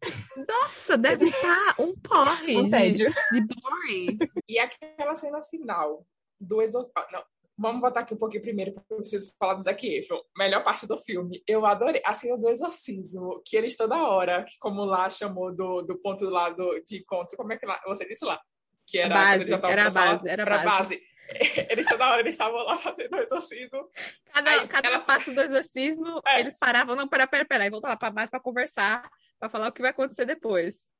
Nossa, 0.47 0.97
deve 0.97 1.25
estar 1.25 1.75
um 1.79 1.93
porre 1.95 2.57
um 2.57 2.65
de, 2.65 2.93
de 2.93 3.41
boring. 3.41 4.17
E 4.47 4.57
aquela 4.57 5.13
cena 5.15 5.41
final 5.43 6.05
do 6.39 6.61
exorcismo. 6.61 6.93
Ah, 6.97 7.07
não, 7.11 7.23
vamos 7.61 7.79
voltar 7.79 8.01
aqui 8.01 8.13
um 8.13 8.17
pouquinho 8.17 8.41
primeiro, 8.41 8.71
porque 8.71 8.93
eu 8.93 8.97
preciso 8.97 9.33
falar 9.39 9.53
do 9.53 9.61
Zac 9.61 9.87
Efron. 9.87 10.19
Melhor 10.35 10.63
parte 10.63 10.87
do 10.87 10.97
filme. 10.97 11.41
Eu 11.47 11.65
adorei 11.65 12.01
a 12.03 12.13
cena 12.13 12.37
do 12.37 12.49
exorcismo, 12.49 13.41
que 13.45 13.55
eles 13.55 13.77
toda 13.77 14.03
hora, 14.03 14.43
que 14.43 14.57
como 14.59 14.83
lá 14.83 15.09
chamou 15.09 15.55
do, 15.55 15.81
do 15.83 15.97
ponto 15.99 16.27
lá 16.29 16.49
do, 16.49 16.81
de 16.83 16.97
encontro, 16.97 17.37
como 17.37 17.53
é 17.53 17.57
que 17.57 17.65
lá, 17.65 17.79
você 17.85 18.05
disse 18.07 18.25
lá? 18.25 18.41
Que 18.87 18.97
era, 18.97 19.13
base, 19.13 19.53
era 19.53 19.87
a 19.87 19.89
base, 19.89 20.29
era 20.29 20.43
a 20.43 20.63
base. 20.63 20.65
base. 20.65 21.11
Eles 21.69 21.87
toda 21.87 22.09
hora 22.09 22.19
eles 22.19 22.33
estavam 22.33 22.61
lá 22.65 22.77
fazendo 22.77 23.15
o 23.15 23.19
exorcismo. 23.21 23.89
Cada, 24.33 24.51
Aí, 24.51 24.67
cada 24.67 24.89
ela... 24.89 24.99
passo 24.99 25.33
do 25.33 25.39
exorcismo, 25.39 26.21
é. 26.27 26.41
eles 26.41 26.59
paravam, 26.59 26.93
não, 26.93 27.07
pera, 27.07 27.25
pera, 27.25 27.45
pera, 27.45 27.65
e 27.65 27.69
voltavam 27.69 27.97
para 27.97 28.11
base 28.11 28.29
para 28.29 28.41
conversar, 28.41 29.09
para 29.39 29.49
falar 29.49 29.69
o 29.69 29.71
que 29.71 29.81
vai 29.81 29.91
acontecer 29.91 30.25
depois. 30.25 30.91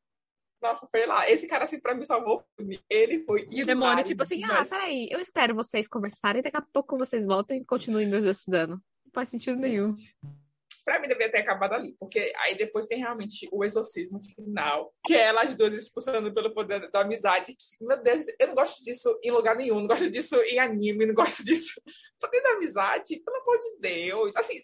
Nossa, 0.62 0.88
foi 0.91 1.06
lá. 1.06 1.30
Esse 1.30 1.47
cara, 1.47 1.63
assim, 1.63 1.80
pra 1.80 1.95
mim, 1.95 2.06
salvou. 2.06 2.43
Ele 2.89 3.24
foi. 3.24 3.47
E 3.52 3.63
o 3.63 3.65
demônio, 3.65 4.04
tipo 4.04 4.21
assim, 4.21 4.43
ah, 4.43 4.63
peraí, 4.69 5.08
eu 5.10 5.19
espero 5.19 5.56
vocês 5.56 5.88
conversarem, 5.88 6.41
daqui 6.41 6.58
a 6.58 6.62
pouco 6.62 6.97
vocês 6.97 7.26
voltam 7.26 7.58
e 7.58 7.65
continuem 7.65 8.08
me 8.08 8.17
exorcizando. 8.17 8.76
Não 8.76 9.12
faz 9.12 9.30
sentido 9.30 9.58
nenhum. 9.58 9.95
Pra 10.84 11.00
mim, 11.00 11.08
devia 11.08 11.30
ter 11.32 11.39
acabado 11.39 11.74
ali, 11.74 11.95
porque 12.00 12.34
aí 12.38 12.58
depois 12.58 12.88
tem 12.88 12.97
realmente 12.97 13.47
o 13.52 13.63
exorcismo 13.63 14.19
final, 14.21 14.91
que 15.06 15.13
é 15.13 15.28
elas 15.28 15.56
duas 15.56 15.74
expulsando 15.74 16.34
pelo 16.34 16.54
poder 16.54 16.89
da 16.89 17.02
amizade. 17.02 17.56
Que, 17.56 17.86
meu 17.86 18.02
Deus, 18.02 18.26
eu 18.39 18.47
não 18.47 18.56
gosto 18.56 18.84
disso 18.84 19.19
em 19.24 19.32
lugar 19.32 19.56
nenhum, 19.56 19.80
não 19.80 19.88
gosto 19.88 20.10
disso 20.10 20.36
em 20.36 20.60
anime, 20.60 21.06
não 21.06 21.13
gosto 21.13 21.43
disso. 21.43 21.80
Poder 22.19 22.41
da 22.41 22.52
amizade, 22.52 23.19
pelo 23.24 23.38
amor 23.38 23.58
de 23.58 23.78
Deus. 23.80 24.36
Assim, 24.36 24.62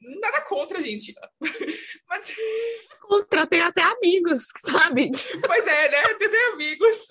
nada 0.00 0.40
contra, 0.42 0.80
gente. 0.80 1.14
Mas. 2.08 2.34
Contra, 3.00 3.46
tem 3.46 3.60
até 3.60 3.82
amigos, 3.82 4.46
sabe? 4.58 5.10
Pois 5.46 5.66
é, 5.66 5.90
né? 5.90 6.02
Tem, 6.14 6.30
tem 6.30 6.44
amigos. 6.52 7.06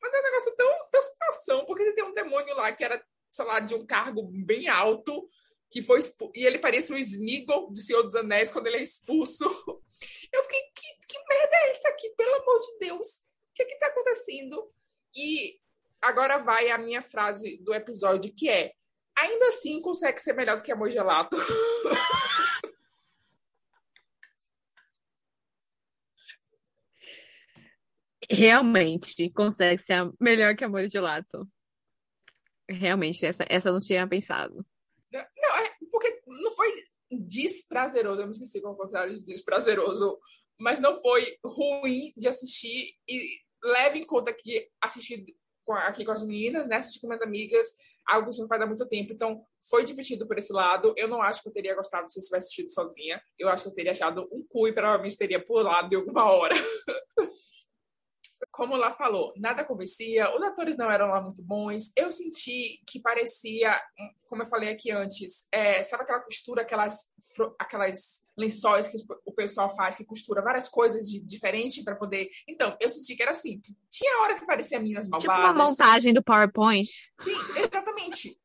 Mas 0.00 0.14
é 0.14 0.20
um 0.20 0.22
negócio 0.22 0.56
tão, 0.56 0.88
tão 0.90 1.02
situação, 1.02 1.64
porque 1.64 1.92
tem 1.92 2.04
um 2.04 2.12
demônio 2.12 2.54
lá 2.56 2.72
que 2.72 2.84
era, 2.84 3.02
sei 3.30 3.44
lá, 3.44 3.60
de 3.60 3.74
um 3.74 3.86
cargo 3.86 4.22
bem 4.22 4.68
alto, 4.68 5.28
que 5.70 5.82
foi 5.82 6.00
e 6.34 6.46
ele 6.46 6.58
parecia 6.58 6.94
o 6.94 6.98
Smeagol 6.98 7.70
de 7.72 7.82
Senhor 7.82 8.02
dos 8.02 8.14
Anéis 8.14 8.50
quando 8.50 8.66
ele 8.66 8.76
é 8.76 8.82
expulso. 8.82 9.44
Eu 10.32 10.42
fiquei, 10.42 10.60
que, 10.74 11.06
que 11.06 11.18
merda 11.28 11.56
é 11.56 11.70
essa 11.70 11.88
aqui? 11.88 12.10
Pelo 12.10 12.34
amor 12.34 12.58
de 12.58 12.78
Deus, 12.86 13.08
o 13.16 13.54
que 13.54 13.62
é 13.62 13.66
que 13.66 13.78
tá 13.78 13.86
acontecendo? 13.86 14.70
E 15.14 15.58
agora 16.02 16.38
vai 16.38 16.70
a 16.70 16.78
minha 16.78 17.02
frase 17.02 17.56
do 17.58 17.72
episódio, 17.72 18.34
que 18.34 18.48
é 18.48 18.72
ainda 19.16 19.48
assim 19.48 19.80
consegue 19.80 20.20
ser 20.20 20.32
melhor 20.34 20.56
do 20.56 20.62
que 20.62 20.72
amor 20.72 20.90
gelato. 20.90 21.36
Realmente 28.30 29.30
consegue 29.30 29.82
ser 29.82 30.10
melhor 30.20 30.56
que 30.56 30.64
amor 30.64 30.88
gelato. 30.88 31.46
Realmente, 32.68 33.26
essa, 33.26 33.44
essa 33.48 33.68
eu 33.68 33.74
não 33.74 33.80
tinha 33.80 34.08
pensado. 34.08 34.64
Não, 35.12 35.20
é 35.20 35.76
porque 35.92 36.22
não 36.26 36.50
foi 36.52 36.72
desprazeroso, 37.10 38.20
eu 38.20 38.26
me 38.26 38.32
esqueci 38.32 38.60
como 38.60 38.76
contrário 38.76 39.16
de 39.16 39.24
desprazeroso, 39.24 40.18
mas 40.58 40.80
não 40.80 41.00
foi 41.00 41.36
ruim 41.44 42.12
de 42.16 42.26
assistir 42.26 42.94
e 43.08 43.38
leve 43.62 44.00
em 44.00 44.06
conta 44.06 44.32
que 44.32 44.68
assistir 44.80 45.24
aqui 45.68 46.04
com 46.04 46.12
as 46.12 46.22
meninas, 46.22 46.66
né, 46.66 46.76
assistir 46.76 47.00
com 47.00 47.06
minhas 47.06 47.22
amigas, 47.22 47.68
algo 48.06 48.28
que 48.28 48.34
você 48.34 48.46
faz 48.46 48.62
há 48.62 48.66
muito 48.66 48.86
tempo. 48.86 49.12
Então, 49.12 49.44
foi 49.68 49.84
divertido 49.84 50.26
por 50.26 50.38
esse 50.38 50.52
lado. 50.52 50.94
Eu 50.96 51.08
não 51.08 51.22
acho 51.22 51.42
que 51.42 51.48
eu 51.48 51.52
teria 51.52 51.74
gostado 51.74 52.10
se 52.10 52.18
eu 52.18 52.24
tivesse 52.24 52.46
assistido 52.46 52.72
sozinha. 52.72 53.22
Eu 53.38 53.48
acho 53.48 53.64
que 53.64 53.70
eu 53.70 53.74
teria 53.74 53.92
achado 53.92 54.28
um 54.32 54.44
cu 54.48 54.68
e 54.68 54.72
provavelmente 54.72 55.16
teria 55.16 55.44
pulado 55.44 55.88
de 55.88 55.96
alguma 55.96 56.30
hora. 56.30 56.54
Como 58.50 58.76
lá 58.76 58.92
falou, 58.92 59.32
nada 59.36 59.64
convencia, 59.64 60.32
os 60.36 60.42
atores 60.42 60.76
não 60.76 60.90
eram 60.90 61.08
lá 61.08 61.20
muito 61.20 61.42
bons. 61.42 61.90
Eu 61.96 62.12
senti 62.12 62.80
que 62.86 63.00
parecia, 63.00 63.80
como 64.28 64.42
eu 64.42 64.46
falei 64.46 64.70
aqui 64.70 64.92
antes, 64.92 65.48
é, 65.50 65.82
sabe 65.82 66.04
aquela 66.04 66.20
costura, 66.20 66.62
aquelas, 66.62 67.10
aquelas 67.58 68.23
lençóis 68.36 68.88
que 68.88 68.96
o 69.24 69.32
pessoal 69.32 69.74
faz, 69.74 69.96
que 69.96 70.04
costura 70.04 70.42
várias 70.42 70.68
coisas 70.68 71.08
de 71.08 71.20
diferente 71.20 71.82
para 71.82 71.96
poder. 71.96 72.28
Então, 72.48 72.76
eu 72.80 72.88
senti 72.88 73.14
que 73.14 73.22
era 73.22 73.32
assim. 73.32 73.60
Tinha 73.90 74.22
hora 74.22 74.38
que 74.38 74.46
parecia 74.46 74.80
Minas 74.80 75.08
Malvadas. 75.08 75.36
Tipo 75.36 75.52
uma 75.52 75.66
montagem 75.66 76.12
do 76.12 76.22
PowerPoint. 76.22 76.88
Sim, 77.22 77.36
exatamente 77.56 78.38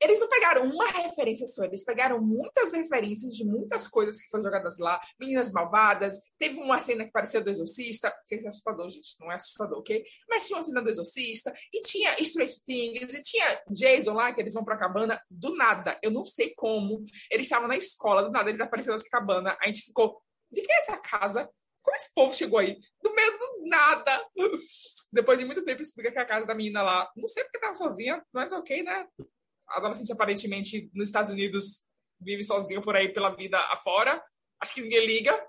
eles 0.00 0.18
não 0.18 0.28
pegaram 0.28 0.64
uma 0.64 0.88
referência 0.90 1.46
só, 1.46 1.64
eles 1.64 1.84
pegaram 1.84 2.20
muitas 2.20 2.72
referências 2.72 3.34
de 3.34 3.44
muitas 3.44 3.86
coisas 3.86 4.20
que 4.20 4.28
foram 4.28 4.44
jogadas 4.44 4.78
lá. 4.78 5.00
Meninas 5.18 5.52
Malvadas, 5.52 6.18
teve 6.38 6.58
uma 6.58 6.78
cena 6.78 7.04
que 7.04 7.12
parecia 7.12 7.40
do 7.40 7.50
Exorcista, 7.50 8.12
sem 8.22 8.40
ser 8.40 8.48
assustador, 8.48 8.88
gente, 8.90 9.16
não 9.20 9.30
é 9.30 9.34
assustador, 9.34 9.78
ok? 9.78 10.04
Mas 10.28 10.46
tinha 10.46 10.56
uma 10.56 10.64
cena 10.64 10.82
do 10.82 10.90
Exorcista, 10.90 11.52
e 11.72 11.82
tinha 11.82 12.20
Strange 12.20 12.64
Things, 12.64 13.12
e 13.12 13.22
tinha 13.22 13.62
Jason 13.70 14.14
lá, 14.14 14.32
que 14.32 14.40
eles 14.40 14.54
vão 14.54 14.64
pra 14.64 14.78
cabana, 14.78 15.20
do 15.30 15.54
nada, 15.54 15.98
eu 16.02 16.10
não 16.10 16.24
sei 16.24 16.54
como, 16.54 17.04
eles 17.30 17.46
estavam 17.46 17.68
na 17.68 17.76
escola, 17.76 18.22
do 18.22 18.30
nada 18.30 18.48
eles 18.48 18.60
apareceram 18.60 18.96
nessa 18.96 19.10
cabana, 19.10 19.56
a 19.60 19.66
gente 19.66 19.82
ficou, 19.82 20.20
de 20.50 20.62
que 20.62 20.72
é 20.72 20.78
essa 20.78 20.96
casa? 20.96 21.48
Como 21.82 21.96
esse 21.96 22.12
povo 22.12 22.34
chegou 22.34 22.58
aí? 22.58 22.78
Do 23.02 23.14
meio 23.14 23.38
do 23.38 23.68
nada. 23.68 24.26
Depois 25.12 25.38
de 25.38 25.44
muito 25.44 25.64
tempo, 25.64 25.80
explica 25.80 26.12
que 26.12 26.18
é 26.18 26.22
a 26.22 26.26
casa 26.26 26.46
da 26.46 26.54
menina 26.54 26.82
lá, 26.82 27.10
não 27.16 27.26
sei 27.26 27.42
porque 27.42 27.58
tava 27.58 27.74
sozinha, 27.74 28.22
mas 28.32 28.52
ok, 28.52 28.82
né? 28.82 29.08
Adolescente 29.70 30.12
aparentemente 30.12 30.90
nos 30.94 31.08
Estados 31.08 31.30
Unidos 31.30 31.82
vive 32.20 32.42
sozinho 32.42 32.82
por 32.82 32.94
aí 32.96 33.12
pela 33.12 33.34
vida 33.34 33.58
afora. 33.58 34.22
Acho 34.60 34.74
que 34.74 34.82
ninguém 34.82 35.06
liga. 35.06 35.48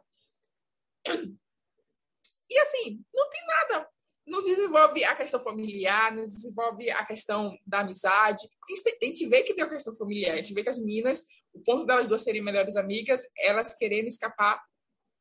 E 2.49 2.59
assim, 2.59 3.03
não 3.13 3.29
tem 3.29 3.47
nada. 3.47 3.89
Não 4.25 4.41
desenvolve 4.41 5.03
a 5.03 5.15
questão 5.15 5.39
familiar, 5.41 6.13
não 6.13 6.27
desenvolve 6.27 6.89
a 6.91 7.05
questão 7.05 7.57
da 7.65 7.79
amizade. 7.79 8.47
A 8.69 9.05
gente 9.05 9.27
vê 9.27 9.43
que 9.43 9.53
tem 9.53 9.63
a 9.63 9.69
questão 9.69 9.93
familiar, 9.95 10.33
a 10.33 10.37
gente 10.37 10.53
vê 10.53 10.63
que 10.63 10.69
as 10.69 10.77
meninas, 10.77 11.25
o 11.53 11.61
ponto 11.61 11.85
delas 11.85 12.07
duas 12.07 12.21
serem 12.21 12.41
melhores 12.41 12.75
amigas, 12.75 13.21
elas 13.37 13.75
querendo 13.77 14.07
escapar 14.07 14.61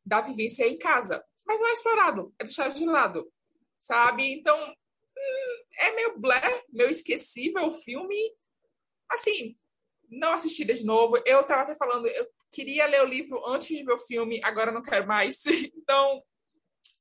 da 0.05 0.21
vivência 0.21 0.67
em 0.69 0.79
casa. 0.79 1.25
Mas 1.47 1.59
não 1.59 1.69
é 1.69 1.73
explorado, 1.73 2.35
é 2.39 2.45
deixado 2.45 2.75
de 2.75 2.85
lado, 2.85 3.33
sabe? 3.79 4.33
Então, 4.33 4.57
hum, 4.57 5.65
é 5.79 5.93
meio 5.95 6.19
blé, 6.19 6.63
meio 6.69 6.91
esquecível 6.91 7.65
o 7.67 7.73
filme 7.73 8.17
assim, 9.11 9.57
não 10.09 10.33
assistiria 10.33 10.75
de 10.75 10.85
novo. 10.85 11.17
Eu 11.25 11.41
estava 11.41 11.63
até 11.63 11.75
falando, 11.75 12.07
eu 12.07 12.27
queria 12.51 12.87
ler 12.87 13.03
o 13.03 13.09
livro 13.09 13.47
antes 13.47 13.69
de 13.69 13.85
ver 13.85 13.93
o 13.93 13.99
filme, 13.99 14.41
agora 14.43 14.73
não 14.73 14.83
quero 14.83 15.07
mais. 15.07 15.43
Então, 15.77 16.23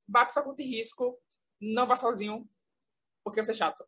vá 0.08 0.26
para 0.26 0.34
sua 0.34 0.44
conta 0.44 0.64
em 0.64 0.68
risco, 0.68 1.20
não 1.62 1.86
vá 1.86 1.96
sozinho, 1.96 2.48
porque 3.24 3.44
você 3.44 3.52
é 3.52 3.56
chato. 3.56 3.84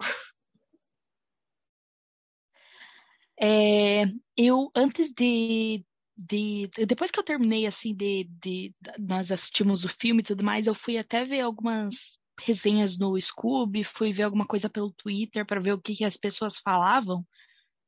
É, 3.39 4.03
eu, 4.37 4.69
antes 4.75 5.11
de, 5.11 5.83
de. 6.15 6.69
Depois 6.85 7.09
que 7.09 7.19
eu 7.19 7.23
terminei, 7.23 7.65
assim, 7.65 7.95
de, 7.95 8.25
de. 8.25 8.75
Nós 8.99 9.31
assistimos 9.31 9.83
o 9.83 9.89
filme 9.99 10.21
e 10.21 10.25
tudo 10.25 10.43
mais, 10.43 10.67
eu 10.67 10.75
fui 10.75 10.97
até 10.97 11.25
ver 11.25 11.39
algumas 11.39 11.95
resenhas 12.39 12.97
no 12.99 13.19
Scooby, 13.19 13.83
fui 13.83 14.13
ver 14.13 14.23
alguma 14.23 14.45
coisa 14.45 14.69
pelo 14.69 14.91
Twitter 14.91 15.45
para 15.45 15.59
ver 15.59 15.73
o 15.73 15.81
que, 15.81 15.95
que 15.95 16.05
as 16.05 16.17
pessoas 16.17 16.57
falavam 16.59 17.25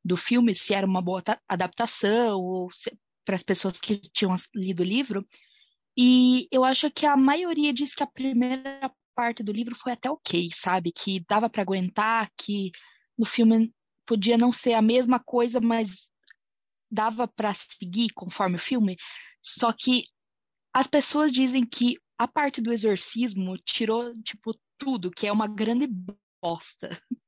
do 0.03 0.17
filme, 0.17 0.55
se 0.55 0.73
era 0.73 0.85
uma 0.85 1.01
boa 1.01 1.23
adaptação, 1.47 2.39
ou 2.39 2.69
para 3.25 3.35
as 3.35 3.43
pessoas 3.43 3.79
que 3.79 3.97
tinham 3.97 4.35
lido 4.53 4.81
o 4.81 4.85
livro. 4.85 5.25
E 5.97 6.47
eu 6.51 6.63
acho 6.63 6.89
que 6.91 7.05
a 7.05 7.15
maioria 7.15 7.73
diz 7.73 7.93
que 7.93 8.03
a 8.03 8.07
primeira 8.07 8.91
parte 9.15 9.43
do 9.43 9.51
livro 9.51 9.75
foi 9.75 9.93
até 9.93 10.09
ok, 10.09 10.49
sabe? 10.55 10.91
Que 10.91 11.23
dava 11.27 11.49
para 11.49 11.61
aguentar, 11.61 12.31
que 12.37 12.71
no 13.17 13.25
filme 13.25 13.71
podia 14.05 14.37
não 14.37 14.51
ser 14.51 14.73
a 14.73 14.81
mesma 14.81 15.19
coisa, 15.19 15.61
mas 15.61 15.89
dava 16.91 17.27
para 17.27 17.53
seguir 17.79 18.09
conforme 18.13 18.57
o 18.57 18.59
filme. 18.59 18.97
Só 19.41 19.71
que 19.71 20.05
as 20.73 20.87
pessoas 20.87 21.31
dizem 21.31 21.65
que 21.65 21.97
a 22.17 22.27
parte 22.27 22.61
do 22.61 22.73
exorcismo 22.73 23.57
tirou, 23.59 24.13
tipo, 24.23 24.57
tudo, 24.77 25.11
que 25.11 25.27
é 25.27 25.31
uma 25.31 25.47
grande 25.47 25.87
bosta 26.41 27.01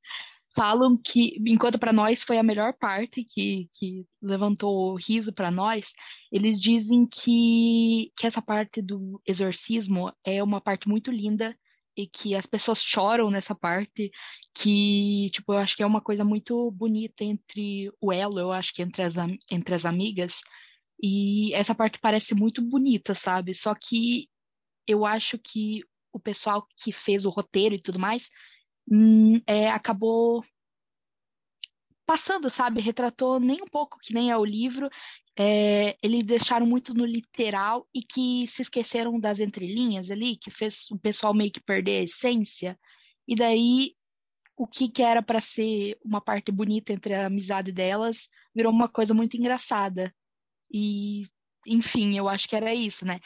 falam 0.56 0.98
que, 0.98 1.36
enquanto 1.46 1.78
para 1.78 1.92
nós 1.92 2.24
foi 2.24 2.38
a 2.38 2.44
melhor 2.44 2.74
parte 2.74 3.24
que, 3.24 3.70
que 3.74 4.06
levantou 4.22 4.94
o 4.94 4.96
riso 4.96 5.34
para 5.34 5.52
nós, 5.52 5.92
eles 6.32 6.60
dizem 6.60 7.06
que, 7.06 8.12
que 8.18 8.26
essa 8.26 8.42
parte 8.42 8.82
do 8.82 9.22
exorcismo 9.28 10.12
é 10.24 10.42
uma 10.42 10.62
parte 10.62 10.88
muito 10.88 11.12
linda 11.12 11.56
e 11.98 12.08
que 12.08 12.36
as 12.36 12.46
pessoas 12.46 12.82
choram 12.82 13.30
nessa 13.30 13.56
parte, 13.56 14.12
que, 14.54 15.30
tipo, 15.32 15.54
eu 15.54 15.58
acho 15.58 15.76
que 15.76 15.84
é 15.84 15.86
uma 15.86 16.02
coisa 16.02 16.24
muito 16.24 16.72
bonita 16.72 17.24
entre 17.24 17.92
o 18.02 18.12
elo, 18.12 18.40
eu 18.40 18.52
acho 18.52 18.74
que 18.74 18.82
entre 18.82 19.04
as, 19.04 19.14
entre 19.50 19.76
as 19.76 19.86
amigas, 19.86 20.34
e 21.02 21.54
essa 21.54 21.76
parte 21.76 22.00
parece 22.00 22.34
muito 22.34 22.62
bonita, 22.62 23.14
sabe? 23.14 23.54
Só 23.54 23.74
que 23.76 24.30
eu 24.88 25.06
acho 25.06 25.38
que 25.38 25.82
o 26.12 26.20
pessoal 26.20 26.66
que 26.78 26.92
fez 26.92 27.26
o 27.26 27.30
roteiro 27.30 27.76
e 27.76 27.82
tudo 27.82 28.00
mais 28.00 28.30
hum, 28.90 29.42
é, 29.48 29.70
acabou 29.70 30.44
passando, 32.06 32.50
sabe? 32.50 32.82
Retratou 32.82 33.40
nem 33.40 33.62
um 33.62 33.68
pouco 33.68 33.98
que 34.00 34.14
nem 34.14 34.32
é 34.32 34.38
o 34.38 34.46
livro. 34.46 34.90
É, 35.38 35.98
eles 36.02 36.24
deixaram 36.24 36.66
muito 36.66 36.94
no 36.94 37.06
literal 37.06 37.88
e 37.94 38.02
que 38.02 38.48
se 38.48 38.62
esqueceram 38.62 39.20
das 39.20 39.40
entrelinhas 39.40 40.10
ali, 40.10 40.38
que 40.38 40.52
fez 40.52 40.90
o 40.92 40.98
pessoal 40.98 41.34
meio 41.34 41.52
que 41.52 41.60
perder 41.60 42.00
a 42.00 42.04
essência. 42.04 42.80
E 43.28 43.36
daí 43.36 43.96
o 44.56 44.66
que, 44.66 44.90
que 44.90 45.04
era 45.04 45.22
para 45.22 45.42
ser 45.42 45.98
uma 46.04 46.22
parte 46.22 46.52
bonita 46.52 46.94
entre 46.94 47.14
a 47.14 47.26
amizade 47.26 47.72
delas 47.72 48.30
virou 48.56 48.72
uma 48.72 48.88
coisa 48.88 49.14
muito 49.14 49.36
engraçada. 49.36 50.14
E, 50.72 51.28
enfim, 51.68 52.18
eu 52.18 52.30
acho 52.30 52.48
que 52.48 52.56
era 52.56 52.74
isso, 52.74 53.06
né? 53.06 53.20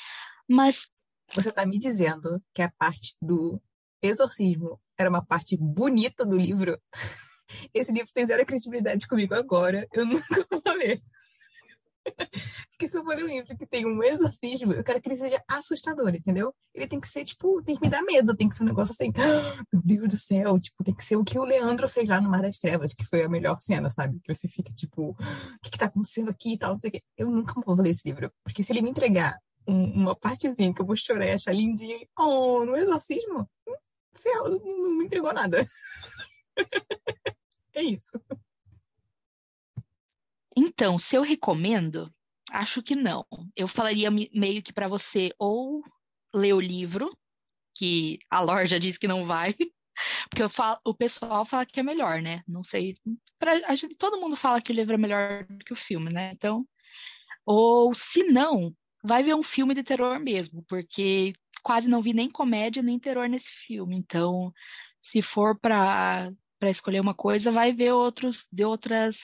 Mas. 0.47 0.87
Você 1.35 1.51
tá 1.51 1.65
me 1.65 1.77
dizendo 1.77 2.41
que 2.53 2.61
a 2.61 2.71
parte 2.71 3.15
do 3.21 3.61
exorcismo 4.01 4.79
era 4.97 5.09
uma 5.09 5.25
parte 5.25 5.57
bonita 5.57 6.25
do 6.25 6.37
livro? 6.37 6.79
Esse 7.73 7.91
livro 7.91 8.11
tem 8.13 8.25
zero 8.25 8.45
credibilidade 8.45 9.07
comigo 9.07 9.33
agora. 9.33 9.87
Eu 9.91 10.05
nunca 10.05 10.23
vou 10.51 10.73
ler. 10.75 11.01
Porque 12.69 12.87
se 12.87 12.97
eu 12.97 13.03
for 13.03 13.15
um 13.17 13.27
livro 13.27 13.55
que 13.57 13.65
tem 13.65 13.85
um 13.85 14.01
exorcismo, 14.03 14.73
eu 14.73 14.83
quero 14.83 15.01
que 15.01 15.09
ele 15.09 15.17
seja 15.17 15.41
assustador, 15.47 16.09
entendeu? 16.15 16.53
Ele 16.73 16.87
tem 16.87 16.99
que 16.99 17.07
ser, 17.07 17.23
tipo, 17.23 17.61
tem 17.63 17.75
que 17.75 17.81
me 17.81 17.89
dar 17.89 18.01
medo, 18.01 18.35
tem 18.35 18.47
que 18.47 18.55
ser 18.55 18.63
um 18.63 18.67
negócio 18.67 18.93
assim, 18.93 19.11
ah, 19.17 19.63
meu 19.71 19.81
Deus 19.83 20.07
do 20.07 20.19
céu, 20.19 20.59
tipo, 20.59 20.83
tem 20.83 20.93
que 20.93 21.03
ser 21.03 21.17
o 21.17 21.23
que 21.23 21.37
o 21.37 21.43
Leandro 21.43 21.87
fez 21.87 22.07
lá 22.07 22.21
no 22.21 22.29
Mar 22.29 22.41
das 22.41 22.57
Trevas, 22.57 22.93
que 22.93 23.05
foi 23.05 23.23
a 23.23 23.29
melhor 23.29 23.59
cena, 23.59 23.89
sabe? 23.89 24.19
Que 24.23 24.33
você 24.33 24.47
fica, 24.47 24.71
tipo, 24.73 25.11
o 25.11 25.15
que 25.61 25.71
que 25.71 25.77
tá 25.77 25.85
acontecendo 25.85 26.29
aqui 26.29 26.53
e 26.53 26.57
tal, 26.57 26.71
não 26.73 26.79
sei 26.79 26.89
o 26.89 26.91
quê. 26.91 27.01
Eu 27.17 27.29
nunca 27.29 27.53
vou 27.65 27.75
ler 27.75 27.89
esse 27.89 28.07
livro, 28.07 28.31
porque 28.43 28.63
se 28.63 28.71
ele 28.71 28.81
me 28.81 28.89
entregar 28.89 29.37
um, 29.67 29.83
uma 30.01 30.15
partezinha 30.15 30.73
que 30.73 30.81
eu 30.81 30.85
vou 30.85 30.95
chorar 30.95 31.27
e 31.27 31.31
achar 31.31 31.53
lindinha, 31.53 31.99
oh, 32.17 32.65
no 32.65 32.75
exorcismo, 32.75 33.47
hum, 34.13 34.17
ferro, 34.17 34.49
não, 34.49 34.97
me 34.97 35.05
entregou 35.05 35.33
nada. 35.33 35.67
é 37.73 37.83
isso. 37.83 38.19
Então, 40.55 40.99
se 40.99 41.15
eu 41.15 41.21
recomendo, 41.21 42.13
acho 42.51 42.83
que 42.83 42.95
não. 42.95 43.25
Eu 43.55 43.67
falaria 43.67 44.09
meio 44.11 44.61
que 44.61 44.73
para 44.73 44.87
você 44.87 45.31
ou 45.39 45.81
ler 46.33 46.53
o 46.53 46.59
livro, 46.59 47.15
que 47.75 48.19
a 48.29 48.41
Lor 48.41 48.65
já 48.67 48.77
disse 48.77 48.99
que 48.99 49.07
não 49.07 49.25
vai, 49.25 49.55
porque 50.29 50.49
falo, 50.49 50.79
o 50.85 50.93
pessoal 50.93 51.45
fala 51.45 51.65
que 51.65 51.79
é 51.79 51.83
melhor, 51.83 52.21
né? 52.21 52.43
Não 52.47 52.63
sei. 52.63 52.97
Pra, 53.37 53.75
gente, 53.75 53.95
todo 53.95 54.19
mundo 54.19 54.35
fala 54.35 54.61
que 54.61 54.71
o 54.71 54.75
livro 54.75 54.93
é 54.93 54.97
melhor 54.97 55.45
do 55.45 55.63
que 55.63 55.73
o 55.73 55.77
filme, 55.77 56.11
né? 56.11 56.31
Então, 56.33 56.65
ou 57.45 57.93
se 57.93 58.23
não, 58.23 58.75
vai 59.03 59.23
ver 59.23 59.35
um 59.35 59.43
filme 59.43 59.73
de 59.73 59.83
terror 59.83 60.19
mesmo, 60.19 60.63
porque 60.67 61.33
quase 61.63 61.87
não 61.87 62.01
vi 62.01 62.13
nem 62.13 62.29
comédia 62.29 62.81
nem 62.81 62.99
terror 62.99 63.27
nesse 63.27 63.49
filme. 63.67 63.95
Então, 63.95 64.53
se 65.01 65.21
for 65.21 65.57
para 65.59 66.31
para 66.59 66.69
escolher 66.71 66.99
uma 66.99 67.13
coisa, 67.13 67.53
vai 67.53 67.71
ver 67.73 67.93
outros 67.93 68.45
de 68.51 68.65
outras 68.65 69.17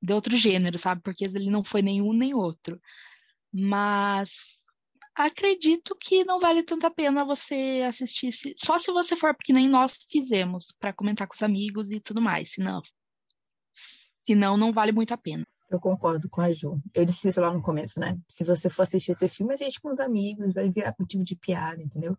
de 0.00 0.12
outro 0.12 0.36
gênero, 0.36 0.78
sabe? 0.78 1.02
Porque 1.02 1.24
ele 1.24 1.50
não 1.50 1.64
foi 1.64 1.82
nenhum 1.82 2.12
nem 2.12 2.32
outro. 2.34 2.80
Mas 3.52 4.30
acredito 5.14 5.96
que 6.00 6.24
não 6.24 6.38
vale 6.40 6.62
tanto 6.62 6.86
a 6.86 6.90
pena 6.90 7.24
você 7.24 7.82
assistir, 7.88 8.32
só 8.58 8.78
se 8.78 8.92
você 8.92 9.16
for 9.16 9.34
porque 9.34 9.52
nem 9.52 9.68
nós 9.68 9.96
fizemos 10.10 10.66
para 10.78 10.92
comentar 10.92 11.26
com 11.26 11.34
os 11.34 11.42
amigos 11.42 11.90
e 11.90 12.00
tudo 12.00 12.20
mais, 12.22 12.52
senão 12.52 12.82
senão 14.26 14.56
não 14.56 14.72
vale 14.72 14.92
muito 14.92 15.14
a 15.14 15.16
pena. 15.16 15.46
Eu 15.68 15.80
concordo 15.80 16.28
com 16.28 16.40
a 16.40 16.52
Ju. 16.52 16.80
Eu 16.94 17.04
disse 17.04 17.28
isso 17.28 17.40
lá 17.40 17.52
no 17.52 17.62
começo, 17.62 17.98
né? 17.98 18.16
Se 18.28 18.44
você 18.44 18.70
for 18.70 18.82
assistir 18.82 19.12
esse 19.12 19.28
filme, 19.28 19.54
assiste 19.54 19.80
com 19.80 19.92
os 19.92 19.98
amigos, 19.98 20.52
vai 20.52 20.70
virar 20.70 20.94
motivo 20.98 21.24
de 21.24 21.36
piada, 21.36 21.82
entendeu? 21.82 22.16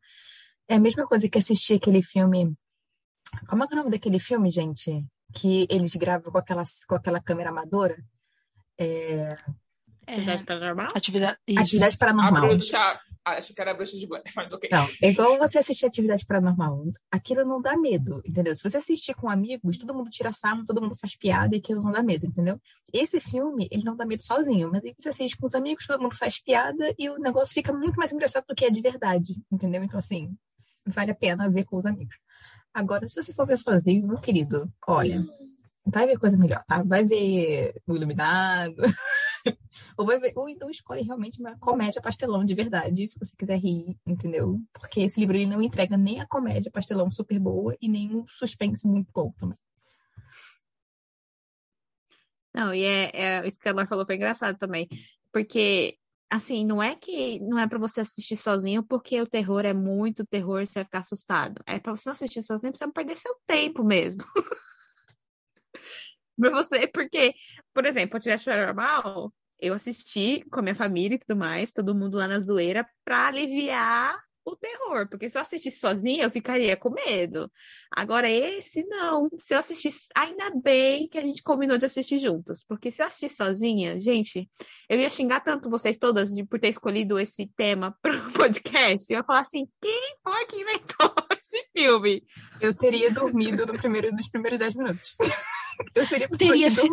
É 0.67 0.75
a 0.75 0.79
mesma 0.79 1.07
coisa 1.07 1.29
que 1.29 1.37
assistir 1.37 1.75
aquele 1.75 2.03
filme 2.03 2.57
como 3.47 3.63
é, 3.63 3.67
é 3.69 3.73
o 3.73 3.75
nome 3.75 3.91
daquele 3.91 4.19
filme, 4.19 4.49
gente? 4.51 5.05
Que 5.33 5.67
eles 5.69 5.95
gravam 5.95 6.31
com 6.31 6.37
aquela, 6.37 6.63
com 6.87 6.95
aquela 6.95 7.21
câmera 7.21 7.49
amadora? 7.49 7.97
É... 8.77 9.37
Atividade 10.05 10.43
paranormal? 10.45 10.87
Atividade, 10.95 11.37
Atividade 11.57 11.97
paranormal. 11.97 12.49
Acho 13.33 13.53
que 13.53 13.61
era 13.61 13.73
bruxa 13.73 13.97
de 13.97 14.07
Blair, 14.07 14.23
mas 14.35 14.51
ok. 14.51 14.69
Não, 14.71 14.87
é 15.01 15.09
igual 15.09 15.37
você 15.37 15.59
assistir 15.59 15.85
Atividade 15.85 16.25
Paranormal. 16.25 16.85
Aquilo 17.11 17.43
não 17.45 17.61
dá 17.61 17.77
medo, 17.77 18.21
entendeu? 18.25 18.55
Se 18.55 18.63
você 18.63 18.77
assistir 18.77 19.13
com 19.13 19.29
amigos, 19.29 19.77
todo 19.77 19.93
mundo 19.93 20.09
tira 20.09 20.31
sarro, 20.31 20.65
todo 20.65 20.81
mundo 20.81 20.95
faz 20.95 21.15
piada 21.15 21.55
e 21.55 21.59
aquilo 21.59 21.83
não 21.83 21.91
dá 21.91 22.01
medo, 22.01 22.25
entendeu? 22.25 22.59
Esse 22.91 23.19
filme, 23.19 23.67
ele 23.71 23.83
não 23.83 23.95
dá 23.95 24.05
medo 24.05 24.23
sozinho, 24.23 24.69
mas 24.71 24.83
aí 24.83 24.93
você 24.97 25.09
assiste 25.09 25.37
com 25.37 25.45
os 25.45 25.55
amigos, 25.55 25.85
todo 25.85 26.01
mundo 26.01 26.15
faz 26.15 26.41
piada 26.41 26.93
e 26.97 27.09
o 27.09 27.17
negócio 27.19 27.53
fica 27.53 27.73
muito 27.73 27.95
mais 27.95 28.13
engraçado 28.13 28.45
do 28.47 28.55
que 28.55 28.65
é 28.65 28.69
de 28.69 28.81
verdade, 28.81 29.35
entendeu? 29.51 29.83
Então, 29.83 29.99
assim, 29.99 30.35
vale 30.85 31.11
a 31.11 31.15
pena 31.15 31.49
ver 31.49 31.65
com 31.65 31.77
os 31.77 31.85
amigos. 31.85 32.15
Agora, 32.73 33.07
se 33.07 33.15
você 33.21 33.33
for 33.33 33.47
ver 33.47 33.57
sozinho, 33.57 34.07
meu 34.07 34.17
querido, 34.17 34.71
olha, 34.87 35.23
vai 35.85 36.05
ver 36.05 36.19
coisa 36.19 36.37
melhor, 36.37 36.63
tá? 36.67 36.83
Vai 36.83 37.05
ver 37.05 37.73
o 37.87 37.95
Iluminado. 37.95 38.75
ou, 39.97 40.05
vai 40.05 40.19
ver, 40.19 40.33
ou 40.35 40.47
então 40.47 40.69
escolhe 40.69 41.01
realmente 41.01 41.39
uma 41.39 41.57
comédia 41.57 42.01
pastelão 42.01 42.45
de 42.45 42.53
verdade, 42.53 43.07
se 43.07 43.17
você 43.17 43.35
quiser 43.35 43.57
rir, 43.57 43.97
entendeu? 44.05 44.61
Porque 44.73 45.01
esse 45.01 45.19
livro 45.19 45.35
ele 45.35 45.47
não 45.47 45.61
entrega 45.61 45.97
nem 45.97 46.21
a 46.21 46.27
comédia 46.27 46.71
pastelão 46.71 47.09
super 47.09 47.39
boa 47.39 47.75
e 47.81 47.89
nem 47.89 48.15
um 48.15 48.25
suspense 48.27 48.87
muito 48.87 49.11
bom 49.11 49.31
também. 49.31 49.57
Não, 52.53 52.73
e 52.73 52.83
é, 52.83 53.11
é 53.13 53.47
isso 53.47 53.59
que 53.59 53.69
a 53.69 53.73
Mar 53.73 53.87
falou 53.87 54.05
foi 54.05 54.15
engraçado 54.15 54.57
também. 54.57 54.87
Porque 55.31 55.97
assim, 56.29 56.65
não 56.65 56.81
é 56.81 56.95
que 56.95 57.39
não 57.39 57.57
é 57.57 57.67
para 57.67 57.79
você 57.79 58.01
assistir 58.01 58.35
sozinho 58.37 58.83
porque 58.83 59.19
o 59.21 59.27
terror 59.27 59.65
é 59.65 59.73
muito 59.73 60.25
terror, 60.25 60.65
você 60.65 60.75
vai 60.75 60.85
ficar 60.85 60.99
assustado. 60.99 61.61
É 61.65 61.79
para 61.79 61.95
você 61.95 62.07
não 62.07 62.11
assistir 62.11 62.43
sozinho, 62.43 62.73
você 62.75 62.85
não 62.85 62.93
perder 62.93 63.15
seu 63.15 63.35
tempo 63.47 63.83
mesmo. 63.83 64.23
pra 66.39 66.51
você, 66.51 66.87
porque, 66.87 67.33
por 67.73 67.85
exemplo, 67.85 68.17
Atividade 68.17 68.45
Paranormal, 68.45 69.33
eu 69.59 69.73
assisti 69.73 70.43
com 70.51 70.59
a 70.59 70.63
minha 70.63 70.75
família 70.75 71.15
e 71.15 71.19
tudo 71.19 71.37
mais, 71.37 71.71
todo 71.71 71.95
mundo 71.95 72.17
lá 72.17 72.27
na 72.27 72.39
zoeira, 72.39 72.87
pra 73.03 73.27
aliviar 73.27 74.17
o 74.49 74.55
terror, 74.55 75.07
porque 75.09 75.27
se 75.27 75.37
eu 75.37 75.41
assistisse 75.41 75.79
sozinha, 75.79 76.23
eu 76.23 76.31
ficaria 76.31 76.77
com 76.77 76.89
medo. 76.89 77.51
Agora, 77.91 78.29
esse 78.29 78.85
não. 78.85 79.29
Se 79.39 79.53
eu 79.53 79.59
assistisse, 79.59 80.07
ainda 80.15 80.51
bem 80.51 81.07
que 81.09 81.17
a 81.17 81.21
gente 81.21 81.43
combinou 81.43 81.77
de 81.77 81.85
assistir 81.85 82.17
juntas, 82.17 82.63
porque 82.63 82.89
se 82.89 83.01
eu 83.01 83.07
assistir 83.07 83.29
sozinha, 83.29 83.99
gente, 83.99 84.49
eu 84.89 84.99
ia 84.99 85.09
xingar 85.09 85.41
tanto 85.41 85.69
vocês 85.69 85.97
todas 85.97 86.33
de, 86.33 86.45
por 86.45 86.59
ter 86.59 86.69
escolhido 86.69 87.19
esse 87.19 87.47
tema 87.57 87.95
para 88.01 88.15
o 88.15 88.31
podcast. 88.31 89.11
Eu 89.11 89.17
ia 89.17 89.23
falar 89.23 89.41
assim: 89.41 89.67
quem 89.81 90.15
foi 90.23 90.45
que 90.45 90.61
inventou 90.61 91.13
esse 91.41 91.67
filme? 91.75 92.23
Eu 92.61 92.73
teria 92.73 93.11
dormido 93.11 93.65
no 93.65 93.73
primeiro, 93.73 94.11
nos 94.13 94.29
primeiros 94.29 94.59
10 94.59 94.75
minutos. 94.75 95.17
eu 95.93 96.05
seria 96.05 96.29
teria, 96.29 96.71
si, 96.71 96.89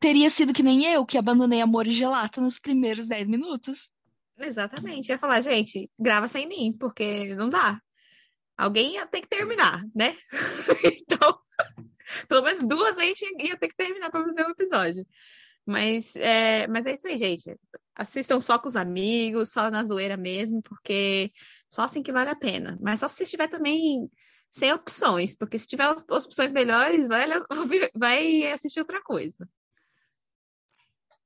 teria 0.00 0.30
sido 0.30 0.52
que 0.52 0.62
nem 0.62 0.84
eu, 0.86 1.04
que 1.06 1.18
abandonei 1.18 1.60
Amor 1.60 1.86
e 1.86 1.92
Gelato 1.92 2.40
nos 2.40 2.58
primeiros 2.58 3.08
10 3.08 3.28
minutos. 3.28 3.88
Exatamente. 4.38 5.08
Ia 5.08 5.18
falar, 5.18 5.40
gente, 5.40 5.90
grava 5.98 6.28
sem 6.28 6.46
mim, 6.46 6.76
porque 6.78 7.34
não 7.34 7.48
dá. 7.48 7.80
Alguém 8.56 8.94
ia 8.94 9.06
ter 9.06 9.20
que 9.20 9.28
terminar, 9.28 9.84
né? 9.94 10.16
então, 11.02 11.38
pelo 12.28 12.42
menos 12.42 12.66
duas 12.66 12.96
vezes 12.96 13.20
ia 13.38 13.56
ter 13.56 13.68
que 13.68 13.76
terminar 13.76 14.10
para 14.10 14.24
fazer 14.24 14.42
o 14.42 14.48
um 14.48 14.50
episódio. 14.50 15.06
Mas 15.64 16.14
é, 16.16 16.66
mas 16.68 16.86
é 16.86 16.94
isso 16.94 17.08
aí, 17.08 17.18
gente. 17.18 17.54
Assistam 17.94 18.40
só 18.40 18.58
com 18.58 18.68
os 18.68 18.76
amigos, 18.76 19.50
só 19.50 19.70
na 19.70 19.82
zoeira 19.84 20.16
mesmo, 20.16 20.62
porque 20.62 21.32
só 21.68 21.82
assim 21.82 22.02
que 22.02 22.12
vale 22.12 22.30
a 22.30 22.36
pena. 22.36 22.78
Mas 22.80 23.00
só 23.00 23.08
se 23.08 23.24
estiver 23.24 23.48
também 23.48 24.08
sem 24.50 24.72
opções, 24.72 25.34
porque 25.34 25.58
se 25.58 25.66
tiver 25.66 25.88
opções 26.08 26.52
melhores, 26.52 27.08
vai, 27.08 27.26
vai 27.94 28.46
assistir 28.52 28.80
outra 28.80 29.02
coisa. 29.02 29.48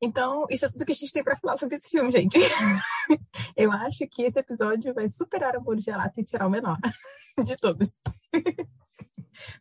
Então, 0.02 0.46
isso 0.50 0.64
é 0.64 0.68
tudo 0.68 0.84
que 0.86 0.92
a 0.92 0.94
gente 0.94 1.12
tem 1.12 1.22
para 1.22 1.36
falar 1.36 1.58
sobre 1.58 1.76
esse 1.76 1.90
filme, 1.90 2.10
gente. 2.10 2.38
Eu 3.56 3.70
acho 3.70 4.06
que 4.10 4.22
esse 4.22 4.38
episódio 4.38 4.94
vai 4.94 5.08
superar 5.08 5.56
o 5.56 5.60
Bolo 5.60 5.80
Gelato 5.80 6.20
e 6.20 6.26
será 6.26 6.46
o 6.46 6.50
menor 6.50 6.78
de 7.44 7.56
todos. 7.56 7.90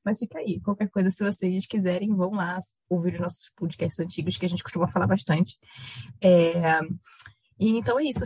Mas 0.03 0.19
fica 0.19 0.39
aí. 0.39 0.59
Qualquer 0.61 0.89
coisa, 0.89 1.09
se 1.09 1.23
vocês 1.23 1.65
quiserem, 1.65 2.15
vão 2.15 2.31
lá 2.31 2.59
ouvir 2.89 3.13
os 3.13 3.19
nossos 3.19 3.49
podcasts 3.55 3.99
antigos, 3.99 4.37
que 4.37 4.45
a 4.45 4.49
gente 4.49 4.63
costuma 4.63 4.87
falar 4.87 5.07
bastante. 5.07 5.59
É... 6.21 6.79
E 7.59 7.77
então 7.77 7.99
é 7.99 8.03
isso. 8.03 8.23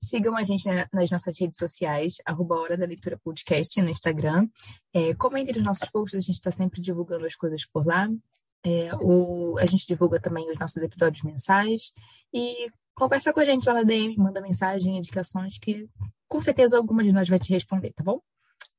Sigam 0.00 0.36
a 0.36 0.42
gente 0.42 0.68
nas 0.92 1.10
nossas 1.10 1.38
redes 1.38 1.58
sociais, 1.58 2.16
arroba 2.26 2.56
Hora 2.56 2.76
da 2.76 2.84
Leitura 2.84 3.18
Podcast 3.22 3.80
no 3.80 3.88
Instagram. 3.88 4.48
É, 4.92 5.14
comentem 5.14 5.54
nos 5.54 5.64
nossos 5.64 5.88
posts, 5.88 6.18
a 6.18 6.20
gente 6.20 6.34
está 6.34 6.50
sempre 6.50 6.82
divulgando 6.82 7.24
as 7.24 7.34
coisas 7.34 7.64
por 7.64 7.86
lá. 7.86 8.08
É, 8.64 8.90
o, 9.00 9.58
a 9.58 9.66
gente 9.66 9.86
divulga 9.86 10.18
também 10.18 10.50
os 10.50 10.58
nossos 10.58 10.78
episódios 10.78 11.22
mensais 11.22 11.92
e 12.32 12.70
conversa 12.94 13.32
com 13.32 13.40
a 13.40 13.44
gente 13.44 13.66
lá 13.66 13.74
na 13.74 13.82
DM, 13.82 14.16
manda 14.16 14.40
mensagem, 14.40 14.96
indicações 14.96 15.58
que 15.58 15.88
com 16.28 16.40
certeza 16.40 16.76
alguma 16.76 17.02
de 17.02 17.12
nós 17.12 17.28
vai 17.28 17.38
te 17.38 17.52
responder, 17.52 17.92
tá 17.92 18.02
bom? 18.02 18.20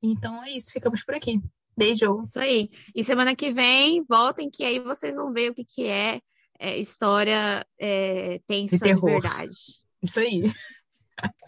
Então 0.01 0.43
é 0.43 0.51
isso, 0.51 0.71
ficamos 0.71 1.03
por 1.03 1.15
aqui. 1.15 1.41
Beijo! 1.77 2.25
Isso 2.29 2.39
aí. 2.39 2.69
E 2.95 3.03
semana 3.03 3.35
que 3.35 3.51
vem, 3.51 4.03
voltem 4.07 4.49
que 4.49 4.63
aí 4.63 4.79
vocês 4.79 5.15
vão 5.15 5.31
ver 5.31 5.51
o 5.51 5.53
que, 5.53 5.65
que 5.65 5.87
é, 5.87 6.21
é 6.57 6.77
história 6.77 7.65
é, 7.79 8.39
tensa 8.47 8.77
de, 8.77 8.93
de 8.93 9.01
verdade. 9.01 9.55
Isso 10.01 10.19
aí. 10.19 10.43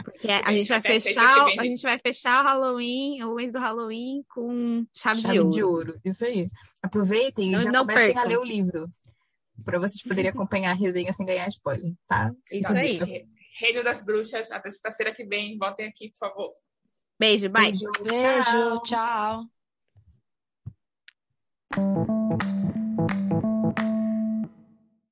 Porque 0.04 0.28
a 0.30 0.52
gente 0.54 0.68
vai 0.68 0.82
fechar, 0.82 1.46
a 1.46 1.64
gente 1.64 1.82
vai 1.82 2.00
fechar 2.00 2.44
o 2.44 2.48
Halloween, 2.48 3.24
o 3.24 3.36
mês 3.36 3.52
do 3.52 3.60
Halloween 3.60 4.24
com 4.30 4.86
chave, 4.96 5.22
chave 5.22 5.34
de, 5.34 5.40
ouro. 5.40 5.52
de 5.52 5.64
ouro. 5.64 6.02
Isso 6.06 6.26
aí. 6.26 6.50
Aproveitem 6.82 7.54
e 7.54 7.62
já 7.62 7.72
não 7.72 7.82
comecem 7.82 8.06
percam. 8.14 8.24
a 8.24 8.26
ler 8.26 8.38
o 8.38 8.44
livro. 8.44 8.90
Para 9.66 9.80
vocês 9.80 10.02
poderem 10.02 10.30
acompanhar 10.30 10.72
a 10.72 10.76
resenha 10.76 11.12
sem 11.12 11.26
ganhar 11.26 11.48
spoiler, 11.50 11.94
tá? 12.08 12.32
Isso 12.52 12.68
aí. 12.68 13.28
Reino 13.60 13.84
das 13.84 14.06
Bruxas, 14.06 14.52
até 14.52 14.70
sexta-feira 14.70 15.14
que 15.14 15.26
vem. 15.26 15.58
Voltem 15.58 15.88
aqui, 15.88 16.12
por 16.12 16.30
favor. 16.30 16.52
Beijo, 17.20 17.50
bye. 17.50 17.64
Beijo, 17.72 17.92
Beijo 18.04 18.84
tchau. 18.84 18.84
tchau. 18.84 19.46
Tchau. 21.74 22.38